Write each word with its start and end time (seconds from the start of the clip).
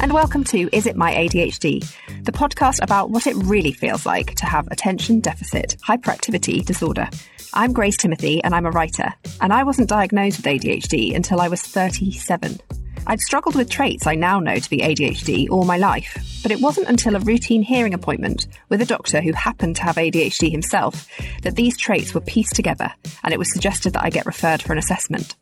And 0.00 0.12
welcome 0.12 0.44
to 0.44 0.68
Is 0.72 0.86
It 0.86 0.96
My 0.96 1.14
ADHD, 1.14 1.82
the 2.24 2.32
podcast 2.32 2.82
about 2.82 3.10
what 3.10 3.26
it 3.26 3.34
really 3.36 3.72
feels 3.72 4.04
like 4.04 4.34
to 4.34 4.46
have 4.46 4.66
attention 4.68 5.20
deficit 5.20 5.76
hyperactivity 5.86 6.64
disorder. 6.64 7.08
I'm 7.54 7.72
Grace 7.72 7.96
Timothy, 7.96 8.42
and 8.44 8.54
I'm 8.54 8.66
a 8.66 8.70
writer, 8.70 9.14
and 9.40 9.52
I 9.52 9.64
wasn't 9.64 9.88
diagnosed 9.88 10.38
with 10.38 10.46
ADHD 10.46 11.14
until 11.14 11.40
I 11.40 11.48
was 11.48 11.62
37. 11.62 12.60
I'd 13.06 13.20
struggled 13.20 13.54
with 13.54 13.70
traits 13.70 14.06
I 14.06 14.16
now 14.16 14.38
know 14.38 14.56
to 14.56 14.70
be 14.70 14.78
ADHD 14.78 15.48
all 15.48 15.64
my 15.64 15.78
life, 15.78 16.40
but 16.42 16.52
it 16.52 16.60
wasn't 16.60 16.88
until 16.88 17.16
a 17.16 17.20
routine 17.20 17.62
hearing 17.62 17.94
appointment 17.94 18.48
with 18.68 18.82
a 18.82 18.86
doctor 18.86 19.20
who 19.20 19.32
happened 19.32 19.76
to 19.76 19.82
have 19.84 19.96
ADHD 19.96 20.50
himself 20.50 21.08
that 21.42 21.56
these 21.56 21.76
traits 21.76 22.12
were 22.12 22.20
pieced 22.20 22.54
together 22.54 22.92
and 23.22 23.32
it 23.32 23.38
was 23.38 23.52
suggested 23.52 23.94
that 23.94 24.04
I 24.04 24.10
get 24.10 24.26
referred 24.26 24.60
for 24.60 24.72
an 24.72 24.78
assessment. 24.78 25.36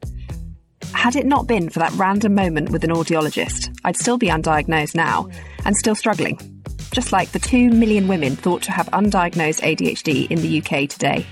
Had 0.94 1.16
it 1.16 1.26
not 1.26 1.46
been 1.46 1.68
for 1.68 1.80
that 1.80 1.92
random 1.92 2.34
moment 2.34 2.70
with 2.70 2.82
an 2.82 2.90
audiologist, 2.90 3.78
I'd 3.84 3.98
still 3.98 4.16
be 4.16 4.28
undiagnosed 4.28 4.94
now 4.94 5.28
and 5.66 5.76
still 5.76 5.94
struggling, 5.94 6.38
just 6.92 7.12
like 7.12 7.30
the 7.32 7.38
2 7.38 7.68
million 7.70 8.08
women 8.08 8.36
thought 8.36 8.62
to 8.62 8.72
have 8.72 8.86
undiagnosed 8.86 9.60
ADHD 9.60 10.30
in 10.30 10.40
the 10.40 10.62
UK 10.62 10.88
today. 10.88 11.26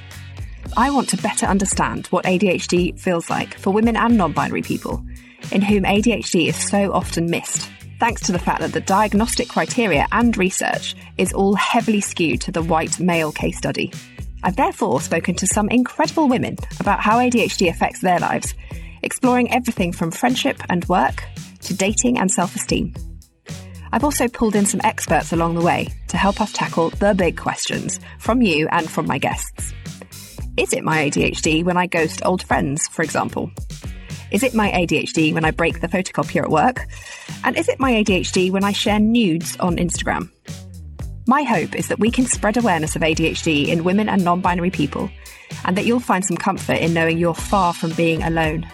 I 0.76 0.90
want 0.90 1.08
to 1.10 1.16
better 1.16 1.46
understand 1.46 2.08
what 2.08 2.26
ADHD 2.26 2.98
feels 3.00 3.30
like 3.30 3.56
for 3.56 3.70
women 3.70 3.96
and 3.96 4.18
non 4.18 4.32
binary 4.32 4.60
people, 4.60 5.02
in 5.50 5.62
whom 5.62 5.84
ADHD 5.84 6.48
is 6.48 6.56
so 6.56 6.92
often 6.92 7.30
missed, 7.30 7.70
thanks 7.98 8.20
to 8.22 8.32
the 8.32 8.38
fact 8.38 8.60
that 8.60 8.72
the 8.72 8.80
diagnostic 8.80 9.48
criteria 9.48 10.06
and 10.12 10.36
research 10.36 10.94
is 11.16 11.32
all 11.32 11.54
heavily 11.54 12.02
skewed 12.02 12.42
to 12.42 12.52
the 12.52 12.62
white 12.62 13.00
male 13.00 13.32
case 13.32 13.56
study. 13.56 13.90
I've 14.42 14.56
therefore 14.56 15.00
spoken 15.00 15.34
to 15.36 15.46
some 15.46 15.70
incredible 15.70 16.28
women 16.28 16.58
about 16.80 17.00
how 17.00 17.18
ADHD 17.18 17.70
affects 17.70 18.00
their 18.00 18.18
lives, 18.18 18.54
exploring 19.02 19.52
everything 19.52 19.92
from 19.92 20.10
friendship 20.10 20.62
and 20.68 20.84
work 20.86 21.24
to 21.62 21.74
dating 21.74 22.18
and 22.18 22.30
self 22.30 22.54
esteem. 22.56 22.94
I've 23.92 24.04
also 24.04 24.26
pulled 24.26 24.56
in 24.56 24.64
some 24.64 24.80
experts 24.84 25.32
along 25.32 25.54
the 25.54 25.60
way 25.60 25.88
to 26.08 26.16
help 26.16 26.40
us 26.40 26.52
tackle 26.52 26.90
the 26.90 27.14
big 27.14 27.36
questions 27.36 28.00
from 28.18 28.40
you 28.40 28.66
and 28.70 28.88
from 28.88 29.06
my 29.06 29.18
guests. 29.18 29.74
Is 30.56 30.72
it 30.72 30.84
my 30.84 31.10
ADHD 31.10 31.64
when 31.64 31.76
I 31.76 31.86
ghost 31.86 32.22
old 32.24 32.42
friends, 32.42 32.88
for 32.88 33.02
example? 33.02 33.50
Is 34.30 34.42
it 34.42 34.54
my 34.54 34.70
ADHD 34.70 35.34
when 35.34 35.44
I 35.44 35.50
break 35.50 35.80
the 35.80 35.88
photocopier 35.88 36.42
at 36.42 36.50
work? 36.50 36.86
And 37.44 37.56
is 37.56 37.68
it 37.68 37.78
my 37.78 37.92
ADHD 37.92 38.50
when 38.50 38.64
I 38.64 38.72
share 38.72 38.98
nudes 38.98 39.58
on 39.58 39.76
Instagram? 39.76 40.30
My 41.26 41.42
hope 41.42 41.74
is 41.76 41.88
that 41.88 41.98
we 41.98 42.10
can 42.10 42.26
spread 42.26 42.56
awareness 42.56 42.96
of 42.96 43.02
ADHD 43.02 43.68
in 43.68 43.84
women 43.84 44.08
and 44.08 44.24
non 44.24 44.40
binary 44.40 44.70
people, 44.70 45.10
and 45.64 45.76
that 45.76 45.84
you'll 45.84 46.00
find 46.00 46.24
some 46.24 46.36
comfort 46.36 46.78
in 46.80 46.94
knowing 46.94 47.18
you're 47.18 47.34
far 47.34 47.72
from 47.74 47.92
being 47.92 48.22
alone. 48.22 48.66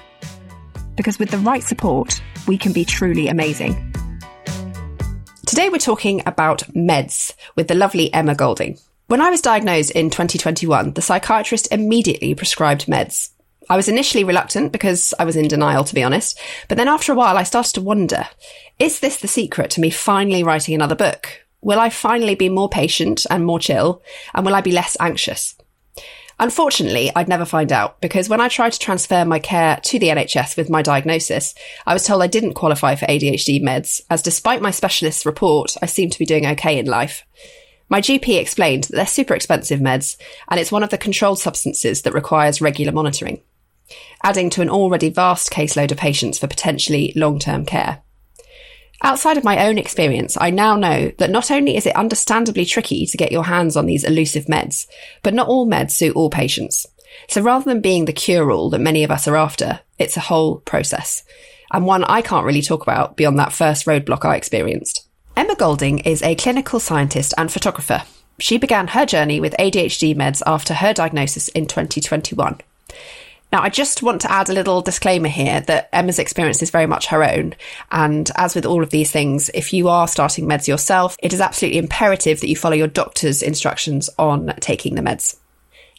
Because 0.99 1.19
with 1.19 1.31
the 1.31 1.39
right 1.39 1.63
support, 1.63 2.21
we 2.49 2.59
can 2.59 2.73
be 2.73 2.85
truly 2.85 3.29
amazing. 3.29 3.95
Today 5.47 5.69
we're 5.71 5.79
talking 5.79 6.23
about 6.27 6.65
meds 6.75 7.33
with 7.55 7.69
the 7.69 7.77
lovely 7.77 8.13
Emma 8.13 8.35
Goulding. 8.35 8.77
When 9.07 9.21
I 9.21 9.31
was 9.31 9.41
diagnosed 9.41 9.93
in 9.93 10.11
2021, 10.11 10.95
the 10.95 11.01
psychiatrist 11.01 11.73
immediately 11.73 12.35
prescribed 12.35 12.87
meds. 12.87 13.31
I 13.71 13.77
was 13.77 13.89
initially 13.89 14.25
reluctant 14.25 14.73
because 14.73 15.15
I 15.21 15.25
was 15.25 15.37
in 15.37 15.47
denial, 15.47 15.85
to 15.85 15.95
be 15.95 16.03
honest. 16.03 16.39
But 16.69 16.79
then 16.79 16.89
after 16.89 17.13
a 17.13 17.17
while, 17.17 17.39
I 17.39 17.45
started 17.45 17.75
to 17.75 17.81
wonder, 17.81 18.27
is 18.81 18.99
this 18.99 19.19
the 19.19 19.29
secret 19.29 19.71
to 19.73 19.81
me 19.81 19.91
finally 19.91 20.43
writing 20.43 20.75
another 20.75 20.97
book? 20.97 21.29
Will 21.61 21.79
I 21.79 21.91
finally 21.91 22.35
be 22.35 22.49
more 22.49 22.69
patient 22.69 23.25
and 23.31 23.47
more 23.47 23.61
chill? 23.61 24.03
And 24.35 24.45
will 24.45 24.55
I 24.55 24.63
be 24.63 24.73
less 24.73 24.97
anxious? 24.99 25.55
Unfortunately, 26.41 27.11
I'd 27.17 27.29
never 27.29 27.45
find 27.45 27.73
out 27.73 28.01
because 28.01 28.29
when 28.29 28.41
I 28.41 28.49
tried 28.49 28.73
to 28.73 28.79
transfer 28.79 29.25
my 29.25 29.41
care 29.41 29.81
to 29.83 29.99
the 29.99 30.09
NHS 30.09 30.57
with 30.57 30.71
my 30.71 30.83
diagnosis, 30.83 31.53
I 31.85 31.95
was 31.95 32.07
told 32.07 32.23
I 32.23 32.29
didn't 32.29 32.55
qualify 32.55 32.95
for 32.95 33.07
ADHD 33.07 33.61
meds, 33.61 34.03
as 34.09 34.23
despite 34.23 34.63
my 34.63 34.71
specialist's 34.71 35.27
report, 35.27 35.77
I 35.83 35.87
seemed 35.87 36.13
to 36.13 36.19
be 36.19 36.27
doing 36.27 36.47
okay 36.47 36.79
in 36.79 36.87
life. 36.87 37.25
My 37.89 38.01
GP 38.01 38.39
explained 38.39 38.85
that 38.85 38.97
they're 38.97 39.07
super 39.07 39.35
expensive 39.35 39.81
meds, 39.81 40.17
and 40.49 40.61
it's 40.61 40.71
one 40.71 40.85
of 40.85 40.91
the 40.91 40.99
controlled 40.99 41.41
substances 41.41 42.03
that 42.03 42.15
requires 42.15 42.61
regular 42.61 42.93
monitoring, 42.93 43.41
adding 44.23 44.49
to 44.51 44.63
an 44.63 44.71
already 44.71 45.11
vast 45.11 45.51
caseload 45.51 45.91
of 45.91 45.99
patients 45.99 46.39
for 46.39 46.47
potentially 46.47 47.13
long-term 47.17 47.65
care. 47.65 48.03
Outside 49.03 49.37
of 49.37 49.45
my 49.45 49.67
own 49.67 49.79
experience, 49.79 50.37
I 50.41 50.51
now 50.51 50.77
know 50.77 51.13
that 51.19 51.31
not 51.31 51.51
only 51.51 51.77
is 51.77 51.87
it 51.87 51.95
understandably 51.95 52.65
tricky 52.65 53.07
to 53.07 53.17
get 53.17 53.31
your 53.31 53.45
hands 53.45 53.77
on 53.77 53.87
these 53.87 54.03
elusive 54.03 54.47
meds, 54.47 54.87
but 55.23 55.35
not 55.35 55.47
all 55.47 55.69
meds 55.69 55.93
suit 55.93 56.17
all 56.17 56.31
patients. 56.31 56.85
So 57.29 57.41
rather 57.41 57.65
than 57.65 57.81
being 57.81 58.05
the 58.07 58.13
cure-all 58.13 58.71
that 58.71 58.81
many 58.81 59.05
of 59.05 59.11
us 59.11 59.29
are 59.29 59.37
after, 59.37 59.81
it's 59.99 60.17
a 60.17 60.21
whole 60.21 60.59
process. 60.61 61.23
And 61.73 61.87
one 61.87 62.05
I 62.05 62.23
can't 62.23 62.47
really 62.47 62.63
talk 62.63 62.83
about 62.83 63.17
beyond 63.17 63.39
that 63.39 63.53
first 63.53 63.87
roadblock 63.87 64.25
I 64.25 64.37
experienced. 64.37 65.07
Emma 65.37 65.55
Goulding 65.55 66.01
is 66.01 66.23
a 66.23 66.35
clinical 66.35 66.81
scientist 66.81 67.33
and 67.39 67.53
photographer. 67.53 68.03
She 68.41 68.59
began 68.59 68.89
her 68.89 69.07
journey 69.07 69.41
with 69.41 69.55
ADHD 69.59 70.17
meds 70.17 70.43
after 70.47 70.75
her 70.75 70.93
diagnosis 70.93 71.49
in 71.49 71.67
2021. 71.67 72.61
Now, 73.51 73.63
I 73.63 73.71
just 73.71 74.03
want 74.03 74.21
to 74.23 74.31
add 74.31 74.51
a 74.51 74.53
little 74.53 74.83
disclaimer 74.83 75.29
here 75.29 75.61
that 75.63 75.89
Emma's 75.93 76.19
experience 76.19 76.63
is 76.63 76.71
very 76.71 76.87
much 76.87 77.07
her 77.07 77.25
own. 77.25 77.55
And 77.91 78.31
as 78.37 78.55
with 78.55 78.67
all 78.67 78.83
of 78.83 78.91
these 78.91 79.11
things, 79.11 79.49
if 79.55 79.73
you 79.73 79.89
are 79.89 80.07
starting 80.07 80.47
meds 80.47 80.69
yourself, 80.69 81.17
it 81.23 81.33
is 81.33 81.41
absolutely 81.41 81.79
imperative 81.79 82.41
that 82.41 82.49
you 82.49 82.57
follow 82.57 82.77
your 82.77 82.89
doctor's 82.89 83.43
instructions 83.43 84.11
on 84.19 84.53
taking 84.61 84.97
the 84.97 85.03
meds. 85.03 85.37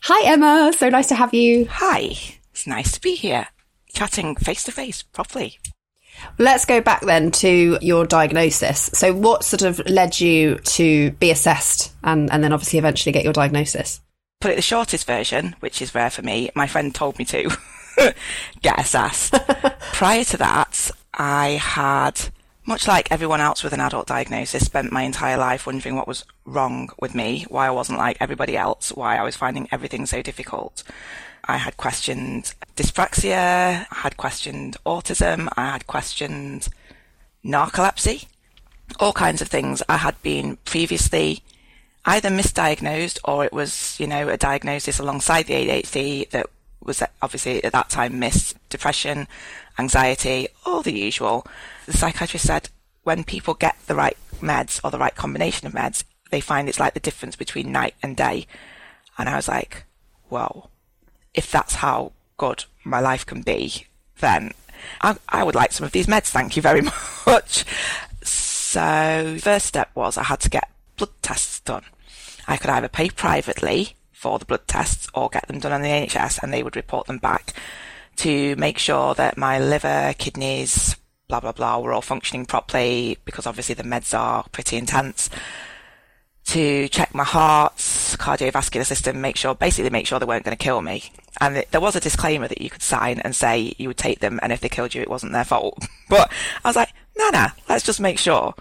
Hi, 0.03 0.31
Emma. 0.31 0.71
So 0.77 0.89
nice 0.89 1.07
to 1.07 1.15
have 1.15 1.33
you. 1.33 1.65
Hi. 1.71 2.11
It's 2.51 2.67
nice 2.67 2.91
to 2.91 3.01
be 3.01 3.15
here, 3.15 3.47
chatting 3.93 4.35
face 4.35 4.63
to 4.65 4.71
face 4.71 5.01
properly. 5.01 5.59
Let's 6.37 6.65
go 6.65 6.81
back 6.81 7.01
then 7.01 7.31
to 7.31 7.77
your 7.81 8.05
diagnosis. 8.05 8.89
So, 8.93 9.13
what 9.13 9.43
sort 9.43 9.61
of 9.61 9.79
led 9.87 10.19
you 10.19 10.55
to 10.55 11.11
be 11.11 11.31
assessed 11.31 11.93
and, 12.03 12.29
and 12.31 12.43
then 12.43 12.51
obviously 12.51 12.79
eventually 12.79 13.13
get 13.13 13.23
your 13.23 13.33
diagnosis? 13.33 14.01
Put 14.41 14.51
it 14.51 14.55
the 14.55 14.61
shortest 14.61 15.05
version, 15.05 15.57
which 15.59 15.81
is 15.81 15.93
rare 15.93 16.09
for 16.09 16.21
me. 16.21 16.49
My 16.55 16.65
friend 16.65 16.95
told 16.95 17.19
me 17.19 17.25
to 17.25 17.51
get 18.61 18.79
assessed. 18.79 19.33
Prior 19.91 20.23
to 20.23 20.37
that, 20.37 20.91
I 21.13 21.59
had, 21.61 22.29
much 22.65 22.87
like 22.87 23.11
everyone 23.11 23.41
else 23.41 23.65
with 23.65 23.73
an 23.73 23.81
adult 23.81 24.07
diagnosis, 24.07 24.63
spent 24.63 24.93
my 24.93 25.01
entire 25.01 25.35
life 25.35 25.67
wondering 25.67 25.97
what 25.97 26.07
was 26.07 26.23
wrong 26.45 26.89
with 27.01 27.13
me, 27.13 27.47
why 27.49 27.67
I 27.67 27.71
wasn't 27.71 27.97
like 27.97 28.15
everybody 28.21 28.55
else, 28.55 28.93
why 28.93 29.17
I 29.17 29.23
was 29.23 29.35
finding 29.35 29.67
everything 29.73 30.05
so 30.05 30.21
difficult. 30.21 30.85
I 31.43 31.57
had 31.57 31.75
questioned 31.75 32.53
dyspraxia, 32.77 33.87
I 33.91 33.95
had 33.95 34.15
questioned 34.15 34.77
autism, 34.85 35.49
I 35.57 35.71
had 35.71 35.85
questioned 35.85 36.69
narcolepsy, 37.43 38.25
all 39.01 39.11
kinds 39.11 39.41
of 39.41 39.49
things 39.49 39.83
I 39.89 39.97
had 39.97 40.21
been 40.21 40.55
previously 40.63 41.43
either 42.05 42.29
misdiagnosed 42.29 43.19
or 43.23 43.45
it 43.45 43.53
was, 43.53 43.99
you 43.99 44.07
know, 44.07 44.29
a 44.29 44.37
diagnosis 44.37 44.99
alongside 44.99 45.47
the 45.47 45.53
ADHD 45.53 46.29
that 46.29 46.47
was 46.81 47.03
obviously 47.21 47.63
at 47.63 47.73
that 47.73 47.89
time 47.89 48.19
missed 48.19 48.57
depression, 48.69 49.27
anxiety, 49.77 50.47
all 50.65 50.81
the 50.81 50.93
usual. 50.93 51.45
The 51.85 51.97
psychiatrist 51.97 52.47
said 52.47 52.69
when 53.03 53.23
people 53.23 53.53
get 53.53 53.75
the 53.87 53.95
right 53.95 54.17
meds 54.39 54.79
or 54.83 54.91
the 54.91 54.99
right 54.99 55.15
combination 55.15 55.67
of 55.67 55.73
meds, 55.73 56.03
they 56.31 56.41
find 56.41 56.69
it's 56.69 56.79
like 56.79 56.93
the 56.93 56.99
difference 56.99 57.35
between 57.35 57.71
night 57.71 57.95
and 58.01 58.15
day. 58.15 58.47
And 59.17 59.27
I 59.27 59.35
was 59.35 59.47
like, 59.47 59.83
whoa, 60.29 60.69
if 61.33 61.51
that's 61.51 61.75
how 61.75 62.13
good 62.37 62.65
my 62.83 62.99
life 62.99 63.25
can 63.25 63.41
be, 63.41 63.85
then 64.19 64.53
I, 65.01 65.17
I 65.27 65.43
would 65.43 65.55
like 65.55 65.71
some 65.71 65.85
of 65.85 65.91
these 65.91 66.07
meds. 66.07 66.27
Thank 66.27 66.55
you 66.55 66.61
very 66.61 66.81
much. 67.27 67.65
So 68.23 69.37
first 69.41 69.65
step 69.65 69.89
was 69.95 70.17
I 70.17 70.23
had 70.23 70.39
to 70.41 70.49
get 70.49 70.69
blood 70.99 71.21
tests 71.21 71.59
done. 71.61 71.83
I 72.47 72.57
could 72.57 72.69
either 72.69 72.89
pay 72.89 73.09
privately 73.09 73.95
for 74.11 74.37
the 74.37 74.45
blood 74.45 74.67
tests 74.67 75.07
or 75.13 75.29
get 75.29 75.47
them 75.47 75.59
done 75.59 75.71
on 75.71 75.81
the 75.81 75.87
NHS 75.87 76.43
and 76.43 76.51
they 76.51 76.61
would 76.61 76.75
report 76.75 77.07
them 77.07 77.19
back 77.19 77.53
to 78.17 78.55
make 78.57 78.77
sure 78.77 79.15
that 79.15 79.37
my 79.37 79.59
liver, 79.59 80.13
kidneys, 80.17 80.97
blah, 81.29 81.39
blah, 81.39 81.53
blah, 81.53 81.79
were 81.79 81.93
all 81.93 82.01
functioning 82.01 82.45
properly 82.45 83.17
because 83.23 83.47
obviously 83.47 83.75
the 83.75 83.83
meds 83.83 84.17
are 84.17 84.43
pretty 84.51 84.75
intense. 84.75 85.29
To 86.47 86.87
check 86.89 87.13
my 87.13 87.23
heart's 87.23 88.17
cardiovascular 88.17 88.85
system, 88.85 89.21
make 89.21 89.37
sure, 89.37 89.53
basically 89.53 89.91
make 89.91 90.07
sure 90.07 90.19
they 90.19 90.25
weren't 90.25 90.43
going 90.43 90.57
to 90.57 90.63
kill 90.63 90.81
me. 90.81 91.11
And 91.39 91.63
there 91.71 91.79
was 91.79 91.95
a 91.95 91.99
disclaimer 91.99 92.47
that 92.47 92.59
you 92.59 92.71
could 92.71 92.81
sign 92.81 93.19
and 93.19 93.35
say 93.35 93.73
you 93.77 93.87
would 93.87 93.97
take 93.97 94.19
them 94.19 94.39
and 94.41 94.51
if 94.51 94.59
they 94.59 94.67
killed 94.69 94.95
you, 94.95 95.01
it 95.01 95.09
wasn't 95.09 95.31
their 95.31 95.45
fault. 95.45 95.77
But 96.09 96.31
I 96.65 96.69
was 96.69 96.75
like, 96.75 96.91
no, 97.15 97.29
no, 97.29 97.45
let's 97.69 97.85
just 97.85 97.99
make 97.99 98.17
sure. 98.17 98.55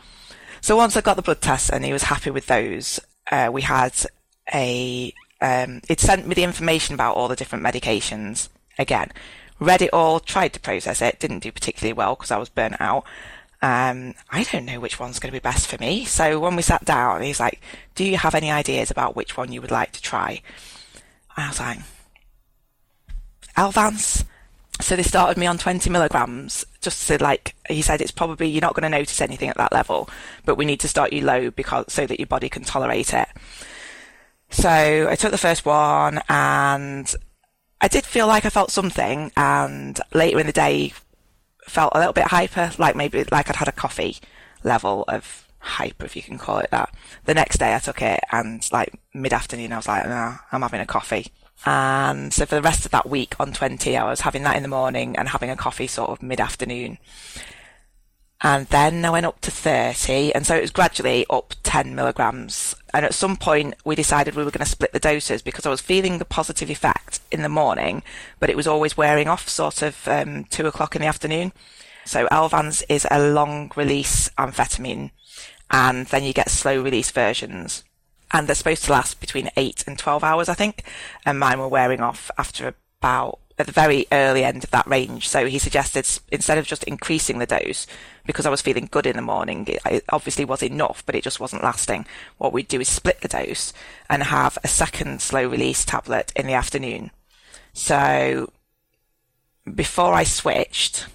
So 0.61 0.77
once 0.77 0.97
I 0.97 1.01
got 1.01 1.17
the 1.17 1.23
blood 1.23 1.41
tests 1.41 1.71
and 1.71 1.85
he 1.85 1.93
was 1.93 2.05
happy 2.05 2.31
with 2.31 2.47
those, 2.47 3.01
uh, 3.31 3.51
we 3.53 3.63
had 3.63 3.95
a, 4.53 5.13
um, 5.41 5.81
it 5.89 6.01
sent 6.01 6.27
me 6.27 6.35
the 6.35 6.45
information 6.45 6.95
about 6.95 7.17
all 7.17 7.29
the 7.29 7.37
different 7.37 7.65
medications 7.65 8.49
again. 8.79 9.11
Read 9.61 9.83
it 9.83 9.93
all, 9.93 10.21
tried 10.21 10.53
to 10.55 10.61
process 10.61 11.03
it, 11.03 11.19
didn't 11.19 11.41
do 11.41 11.53
particularly 11.53 11.93
well 11.93 12.15
because 12.15 12.31
I 12.31 12.39
was 12.39 12.49
burnt 12.49 12.81
out. 12.81 13.05
Um, 13.61 14.15
I 14.31 14.45
don't 14.45 14.65
know 14.65 14.79
which 14.79 15.01
one's 15.01 15.19
going 15.19 15.33
to 15.33 15.37
be 15.37 15.43
best 15.43 15.67
for 15.67 15.79
me. 15.79 16.05
So 16.05 16.39
when 16.39 16.55
we 16.55 16.63
sat 16.63 16.85
down, 16.85 17.23
he's 17.23 17.41
like, 17.41 17.61
do 17.97 18.05
you 18.05 18.17
have 18.17 18.35
any 18.37 18.51
ideas 18.51 18.91
about 18.91 19.17
which 19.17 19.37
one 19.37 19.51
you 19.51 19.61
would 19.61 19.73
like 19.73 19.93
to 19.93 20.03
try? 20.03 20.43
I 21.37 21.49
was 21.49 21.59
like, 21.59 21.79
Elvanse. 23.57 24.25
So 24.81 24.95
they 24.95 25.03
started 25.03 25.37
me 25.37 25.47
on 25.47 25.59
20 25.59 25.91
milligrams 25.91 26.65
just 26.81 27.09
to 27.09 27.23
like, 27.23 27.55
he 27.69 27.83
said, 27.83 28.01
it's 28.01 28.13
probably, 28.13 28.49
you're 28.49 28.61
not 28.61 28.75
going 28.75 28.91
to 28.91 28.97
notice 28.97 29.21
anything 29.21 29.49
at 29.49 29.57
that 29.57 29.73
level, 29.73 30.09
but 30.45 30.55
we 30.55 30.65
need 30.65 30.81
to 30.81 30.89
start 30.89 31.13
you 31.13 31.25
low 31.25 31.51
because, 31.51 31.87
so 31.89 32.07
that 32.07 32.21
your 32.21 32.29
body 32.29 32.49
can 32.49 32.63
tolerate 32.63 33.13
it. 33.13 33.29
So 34.51 35.09
I 35.11 35.17
took 35.17 35.33
the 35.33 35.39
first 35.39 35.67
one 35.67 36.21
and 36.29 37.13
I 37.81 37.89
did 37.89 38.05
feel 38.05 38.27
like 38.27 38.45
I 38.45 38.51
felt 38.51 38.71
something 38.71 39.33
and 39.37 40.01
later 40.15 40.39
in 40.39 40.47
the 40.47 40.53
day 40.53 40.93
felt 41.67 41.93
a 41.95 41.99
little 41.99 42.13
bit 42.13 42.29
hyper, 42.29 42.71
like 42.79 42.97
maybe 42.97 43.25
like 43.31 43.51
I'd 43.51 43.57
had 43.57 43.69
a 43.69 43.73
coffee 43.73 44.19
level 44.65 45.05
of 45.09 45.47
hyper, 45.59 46.05
if 46.05 46.17
you 46.17 46.23
can 46.23 46.39
call 46.39 46.59
it 46.59 46.71
that. 46.71 46.95
The 47.25 47.35
next 47.35 47.59
day 47.59 47.75
I 47.75 47.79
took 47.79 48.01
it 48.01 48.21
and 48.31 48.67
like 48.73 48.99
mid 49.13 49.33
afternoon 49.33 49.73
I 49.73 49.77
was 49.77 49.89
like, 49.89 50.07
nah, 50.07 50.37
I'm 50.51 50.63
having 50.63 50.81
a 50.81 50.87
coffee. 50.87 51.27
And 51.67 52.33
so 52.33 52.47
for 52.47 52.55
the 52.55 52.63
rest 52.63 52.85
of 52.85 52.93
that 52.93 53.09
week 53.09 53.35
on 53.41 53.53
20, 53.53 53.97
I 53.97 54.09
was 54.09 54.21
having 54.21 54.43
that 54.45 54.57
in 54.57 54.63
the 54.63 54.69
morning 54.69 55.17
and 55.17 55.29
having 55.29 55.51
a 55.51 55.57
coffee 55.57 55.87
sort 55.87 56.11
of 56.11 56.23
mid 56.23 56.41
afternoon. 56.41 56.99
And 58.41 58.67
then 58.69 59.05
I 59.05 59.11
went 59.11 59.27
up 59.27 59.41
to 59.41 59.51
30. 59.51 60.33
And 60.35 60.47
so 60.47 60.57
it 60.57 60.61
was 60.61 60.71
gradually 60.71 61.27
up 61.29 61.55
10 61.65 61.95
milligrams. 61.95 62.77
And 62.95 63.05
at 63.05 63.15
some 63.15 63.37
point 63.37 63.75
we 63.85 63.97
decided 63.97 64.35
we 64.35 64.45
were 64.45 64.53
going 64.53 64.65
to 64.65 64.71
split 64.71 64.93
the 64.93 65.01
doses 65.01 65.43
because 65.43 65.67
I 65.67 65.71
was 65.71 65.81
feeling 65.81 66.19
the 66.19 66.25
positive 66.25 66.71
effect 66.71 67.21
in 67.33 67.43
the 67.43 67.49
morning, 67.49 68.03
but 68.39 68.51
it 68.51 68.57
was 68.57 68.67
always 68.67 68.97
wearing 68.97 69.29
off 69.29 69.49
sort 69.49 69.83
of 69.83 70.07
um, 70.07 70.45
two 70.45 70.67
o'clock 70.67 70.95
in 70.95 71.03
the 71.03 71.09
afternoon. 71.09 71.53
So 72.05 72.27
Elvanse 72.29 72.85
is 72.89 73.07
a 73.11 73.31
long 73.31 73.73
release 73.77 74.31
amphetamine 74.39 75.11
and 75.71 76.07
then 76.07 76.25
you 76.25 76.33
get 76.33 76.49
slow 76.49 76.81
release 76.81 77.11
versions 77.11 77.85
and 78.31 78.47
they're 78.47 78.55
supposed 78.55 78.85
to 78.85 78.93
last 78.93 79.21
between 79.21 79.51
eight 79.57 79.85
and 79.87 79.99
12 79.99 80.23
hours, 80.23 80.49
I 80.49 80.55
think. 80.55 80.85
And 81.25 81.39
mine 81.39 81.59
were 81.59 81.69
wearing 81.69 82.01
off 82.01 82.31
after 82.39 82.75
about 83.01 83.39
at 83.59 83.67
the 83.67 83.73
very 83.73 84.07
early 84.13 84.45
end 84.45 84.63
of 84.63 84.71
that 84.71 84.87
range. 84.87 85.29
So 85.29 85.47
he 85.47 85.59
suggested 85.59 86.07
instead 86.31 86.59
of 86.59 86.67
just 86.67 86.85
increasing 86.85 87.39
the 87.39 87.47
dose, 87.47 87.87
because 88.25 88.47
I 88.47 88.51
was 88.51 88.63
feeling 88.63 88.89
good 88.91 89.07
in 89.07 89.17
the 89.17 89.23
morning, 89.23 89.67
it, 89.67 90.05
obviously 90.11 90.45
was 90.45 90.63
enough, 90.63 91.05
but 91.05 91.15
it 91.15 91.25
just 91.25 91.41
wasn't 91.41 91.65
lasting. 91.65 92.07
What 92.37 92.53
we'd 92.53 92.69
do 92.69 92.81
is 92.81 92.89
split 92.89 93.21
the 93.21 93.29
dose 93.29 93.73
and 94.09 94.23
have 94.23 94.59
a 94.63 94.69
second 94.69 95.21
slow 95.21 95.49
release 95.49 95.85
tablet 95.85 96.33
in 96.37 96.47
the 96.47 96.53
afternoon. 96.53 97.11
So 97.73 98.53
before 99.75 100.13
I 100.13 100.25
switched, 100.25 101.07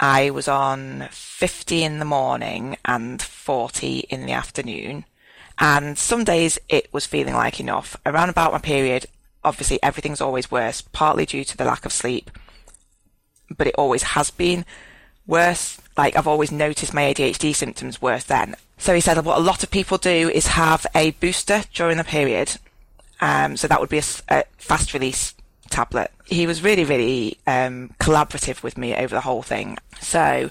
I 0.00 0.30
was 0.30 0.48
on 0.48 1.08
50 1.10 1.82
in 1.82 1.98
the 1.98 2.04
morning 2.04 2.76
and 2.84 3.20
40 3.20 4.00
in 4.10 4.26
the 4.26 4.32
afternoon. 4.32 5.04
And 5.58 5.98
some 5.98 6.24
days 6.24 6.58
it 6.68 6.92
was 6.92 7.06
feeling 7.06 7.34
like 7.34 7.60
enough. 7.60 7.96
Around 8.06 8.28
about 8.28 8.52
my 8.52 8.58
period, 8.58 9.06
obviously 9.44 9.82
everything's 9.82 10.20
always 10.20 10.50
worse, 10.50 10.80
partly 10.80 11.26
due 11.26 11.44
to 11.44 11.56
the 11.56 11.64
lack 11.64 11.84
of 11.84 11.92
sleep, 11.92 12.30
but 13.56 13.66
it 13.66 13.74
always 13.76 14.02
has 14.02 14.30
been 14.30 14.64
worse. 15.26 15.80
Like 15.96 16.16
I've 16.16 16.28
always 16.28 16.52
noticed 16.52 16.94
my 16.94 17.12
ADHD 17.12 17.54
symptoms 17.54 18.00
worse 18.00 18.24
then. 18.24 18.54
So 18.76 18.94
he 18.94 19.00
said 19.00 19.24
what 19.24 19.38
a 19.38 19.42
lot 19.42 19.64
of 19.64 19.70
people 19.70 19.98
do 19.98 20.30
is 20.30 20.48
have 20.48 20.86
a 20.94 21.10
booster 21.12 21.62
during 21.74 21.96
the 21.98 22.04
period. 22.04 22.56
Um, 23.20 23.56
so 23.56 23.66
that 23.66 23.80
would 23.80 23.88
be 23.88 23.98
a, 23.98 24.04
a, 24.28 24.44
fast 24.58 24.94
release 24.94 25.34
tablet. 25.70 26.12
He 26.26 26.46
was 26.46 26.62
really, 26.62 26.84
really 26.84 27.38
um, 27.48 27.94
collaborative 27.98 28.62
with 28.62 28.78
me 28.78 28.94
over 28.94 29.12
the 29.12 29.22
whole 29.22 29.42
thing. 29.42 29.76
So 30.00 30.50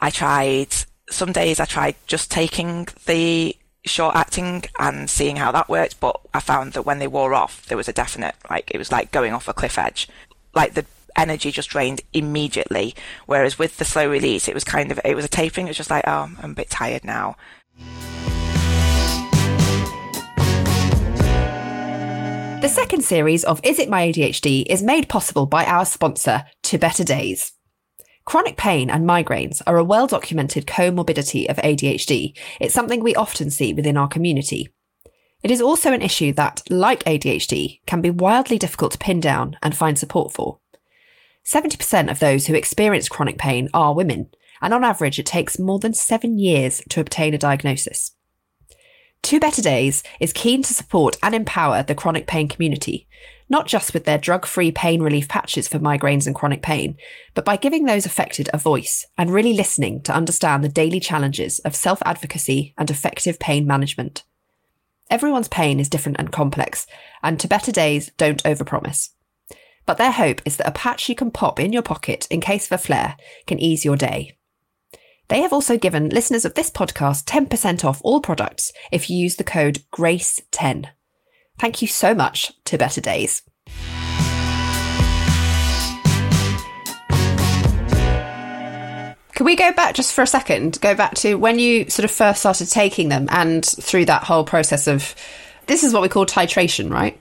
I 0.00 0.10
tried, 0.10 0.74
some 1.08 1.30
days 1.30 1.60
I 1.60 1.66
tried 1.66 1.94
just 2.08 2.28
taking 2.32 2.88
the 3.06 3.54
short 3.84 4.14
acting 4.14 4.64
and 4.78 5.08
seeing 5.08 5.36
how 5.36 5.52
that 5.52 5.68
worked, 5.68 6.00
but 6.00 6.20
I 6.34 6.40
found 6.40 6.72
that 6.74 6.82
when 6.82 6.98
they 6.98 7.06
wore 7.06 7.34
off, 7.34 7.66
there 7.66 7.76
was 7.76 7.88
a 7.88 7.92
definite, 7.92 8.34
like, 8.50 8.70
it 8.70 8.78
was 8.78 8.92
like 8.92 9.10
going 9.10 9.32
off 9.32 9.48
a 9.48 9.54
cliff 9.54 9.78
edge. 9.78 10.08
Like 10.54 10.74
the 10.74 10.84
energy 11.16 11.50
just 11.50 11.70
drained 11.70 12.02
immediately. 12.12 12.94
Whereas 13.26 13.58
with 13.58 13.76
the 13.78 13.84
slow 13.84 14.08
release, 14.08 14.48
it 14.48 14.54
was 14.54 14.64
kind 14.64 14.90
of, 14.90 15.00
it 15.04 15.14
was 15.14 15.24
a 15.24 15.28
tapering. 15.28 15.66
It 15.66 15.70
was 15.70 15.76
just 15.76 15.90
like, 15.90 16.04
oh, 16.06 16.30
I'm 16.42 16.52
a 16.52 16.54
bit 16.54 16.70
tired 16.70 17.04
now. 17.04 17.36
The 22.60 22.68
second 22.68 23.02
series 23.02 23.42
of 23.44 23.60
Is 23.64 23.78
It 23.78 23.88
My 23.88 24.08
ADHD 24.08 24.66
is 24.68 24.82
made 24.82 25.08
possible 25.08 25.46
by 25.46 25.64
our 25.64 25.86
sponsor, 25.86 26.44
Two 26.62 26.76
Better 26.76 27.04
Days. 27.04 27.52
Chronic 28.24 28.56
pain 28.56 28.90
and 28.90 29.08
migraines 29.08 29.62
are 29.66 29.76
a 29.76 29.84
well 29.84 30.06
documented 30.06 30.66
comorbidity 30.66 31.48
of 31.48 31.56
ADHD. 31.56 32.36
It's 32.60 32.74
something 32.74 33.02
we 33.02 33.14
often 33.14 33.50
see 33.50 33.72
within 33.72 33.96
our 33.96 34.08
community. 34.08 34.68
It 35.42 35.50
is 35.50 35.62
also 35.62 35.92
an 35.92 36.02
issue 36.02 36.32
that, 36.34 36.62
like 36.68 37.02
ADHD, 37.04 37.80
can 37.86 38.02
be 38.02 38.10
wildly 38.10 38.58
difficult 38.58 38.92
to 38.92 38.98
pin 38.98 39.20
down 39.20 39.56
and 39.62 39.76
find 39.76 39.98
support 39.98 40.32
for. 40.32 40.58
70% 41.46 42.10
of 42.10 42.18
those 42.18 42.46
who 42.46 42.54
experience 42.54 43.08
chronic 43.08 43.38
pain 43.38 43.68
are 43.72 43.94
women, 43.94 44.30
and 44.60 44.74
on 44.74 44.84
average, 44.84 45.18
it 45.18 45.26
takes 45.26 45.58
more 45.58 45.78
than 45.78 45.94
seven 45.94 46.38
years 46.38 46.82
to 46.90 47.00
obtain 47.00 47.32
a 47.32 47.38
diagnosis. 47.38 48.12
Two 49.22 49.38
Better 49.38 49.62
Days 49.62 50.02
is 50.18 50.32
keen 50.32 50.62
to 50.62 50.74
support 50.74 51.16
and 51.22 51.34
empower 51.34 51.82
the 51.82 51.94
chronic 51.94 52.26
pain 52.26 52.48
community, 52.48 53.06
not 53.48 53.66
just 53.66 53.92
with 53.92 54.04
their 54.04 54.18
drug 54.18 54.46
free 54.46 54.72
pain 54.72 55.02
relief 55.02 55.28
patches 55.28 55.68
for 55.68 55.78
migraines 55.78 56.26
and 56.26 56.34
chronic 56.34 56.62
pain, 56.62 56.96
but 57.34 57.44
by 57.44 57.56
giving 57.56 57.84
those 57.84 58.06
affected 58.06 58.48
a 58.52 58.58
voice 58.58 59.04
and 59.18 59.30
really 59.30 59.52
listening 59.52 60.02
to 60.02 60.14
understand 60.14 60.64
the 60.64 60.68
daily 60.68 61.00
challenges 61.00 61.58
of 61.60 61.76
self 61.76 62.00
advocacy 62.04 62.74
and 62.78 62.90
effective 62.90 63.38
pain 63.38 63.66
management. 63.66 64.24
Everyone's 65.10 65.48
pain 65.48 65.80
is 65.80 65.88
different 65.88 66.18
and 66.18 66.32
complex, 66.32 66.86
and 67.22 67.38
Two 67.38 67.48
Better 67.48 67.72
Days 67.72 68.10
don't 68.16 68.42
overpromise. 68.44 69.10
But 69.86 69.98
their 69.98 70.12
hope 70.12 70.40
is 70.44 70.56
that 70.56 70.68
a 70.68 70.72
patch 70.72 71.08
you 71.08 71.14
can 71.14 71.32
pop 71.32 71.58
in 71.58 71.72
your 71.72 71.82
pocket 71.82 72.28
in 72.30 72.40
case 72.40 72.66
of 72.66 72.72
a 72.72 72.78
flare 72.78 73.16
can 73.46 73.58
ease 73.58 73.84
your 73.84 73.96
day. 73.96 74.38
They 75.30 75.42
have 75.42 75.52
also 75.52 75.78
given 75.78 76.08
listeners 76.08 76.44
of 76.44 76.54
this 76.54 76.70
podcast 76.70 77.22
10% 77.24 77.84
off 77.84 78.00
all 78.02 78.20
products 78.20 78.72
if 78.90 79.08
you 79.08 79.16
use 79.16 79.36
the 79.36 79.44
code 79.44 79.78
GRACE10. 79.92 80.86
Thank 81.56 81.80
you 81.80 81.86
so 81.86 82.16
much 82.16 82.52
to 82.64 82.76
Better 82.76 83.00
Days. 83.00 83.42
Can 89.34 89.46
we 89.46 89.54
go 89.54 89.72
back 89.72 89.94
just 89.94 90.12
for 90.12 90.22
a 90.22 90.26
second? 90.26 90.80
Go 90.80 90.96
back 90.96 91.14
to 91.14 91.36
when 91.36 91.60
you 91.60 91.88
sort 91.88 92.04
of 92.04 92.10
first 92.10 92.40
started 92.40 92.68
taking 92.68 93.08
them 93.08 93.28
and 93.30 93.64
through 93.64 94.06
that 94.06 94.24
whole 94.24 94.42
process 94.42 94.88
of 94.88 95.14
this 95.66 95.84
is 95.84 95.92
what 95.92 96.02
we 96.02 96.08
call 96.08 96.26
titration, 96.26 96.90
right? 96.90 97.20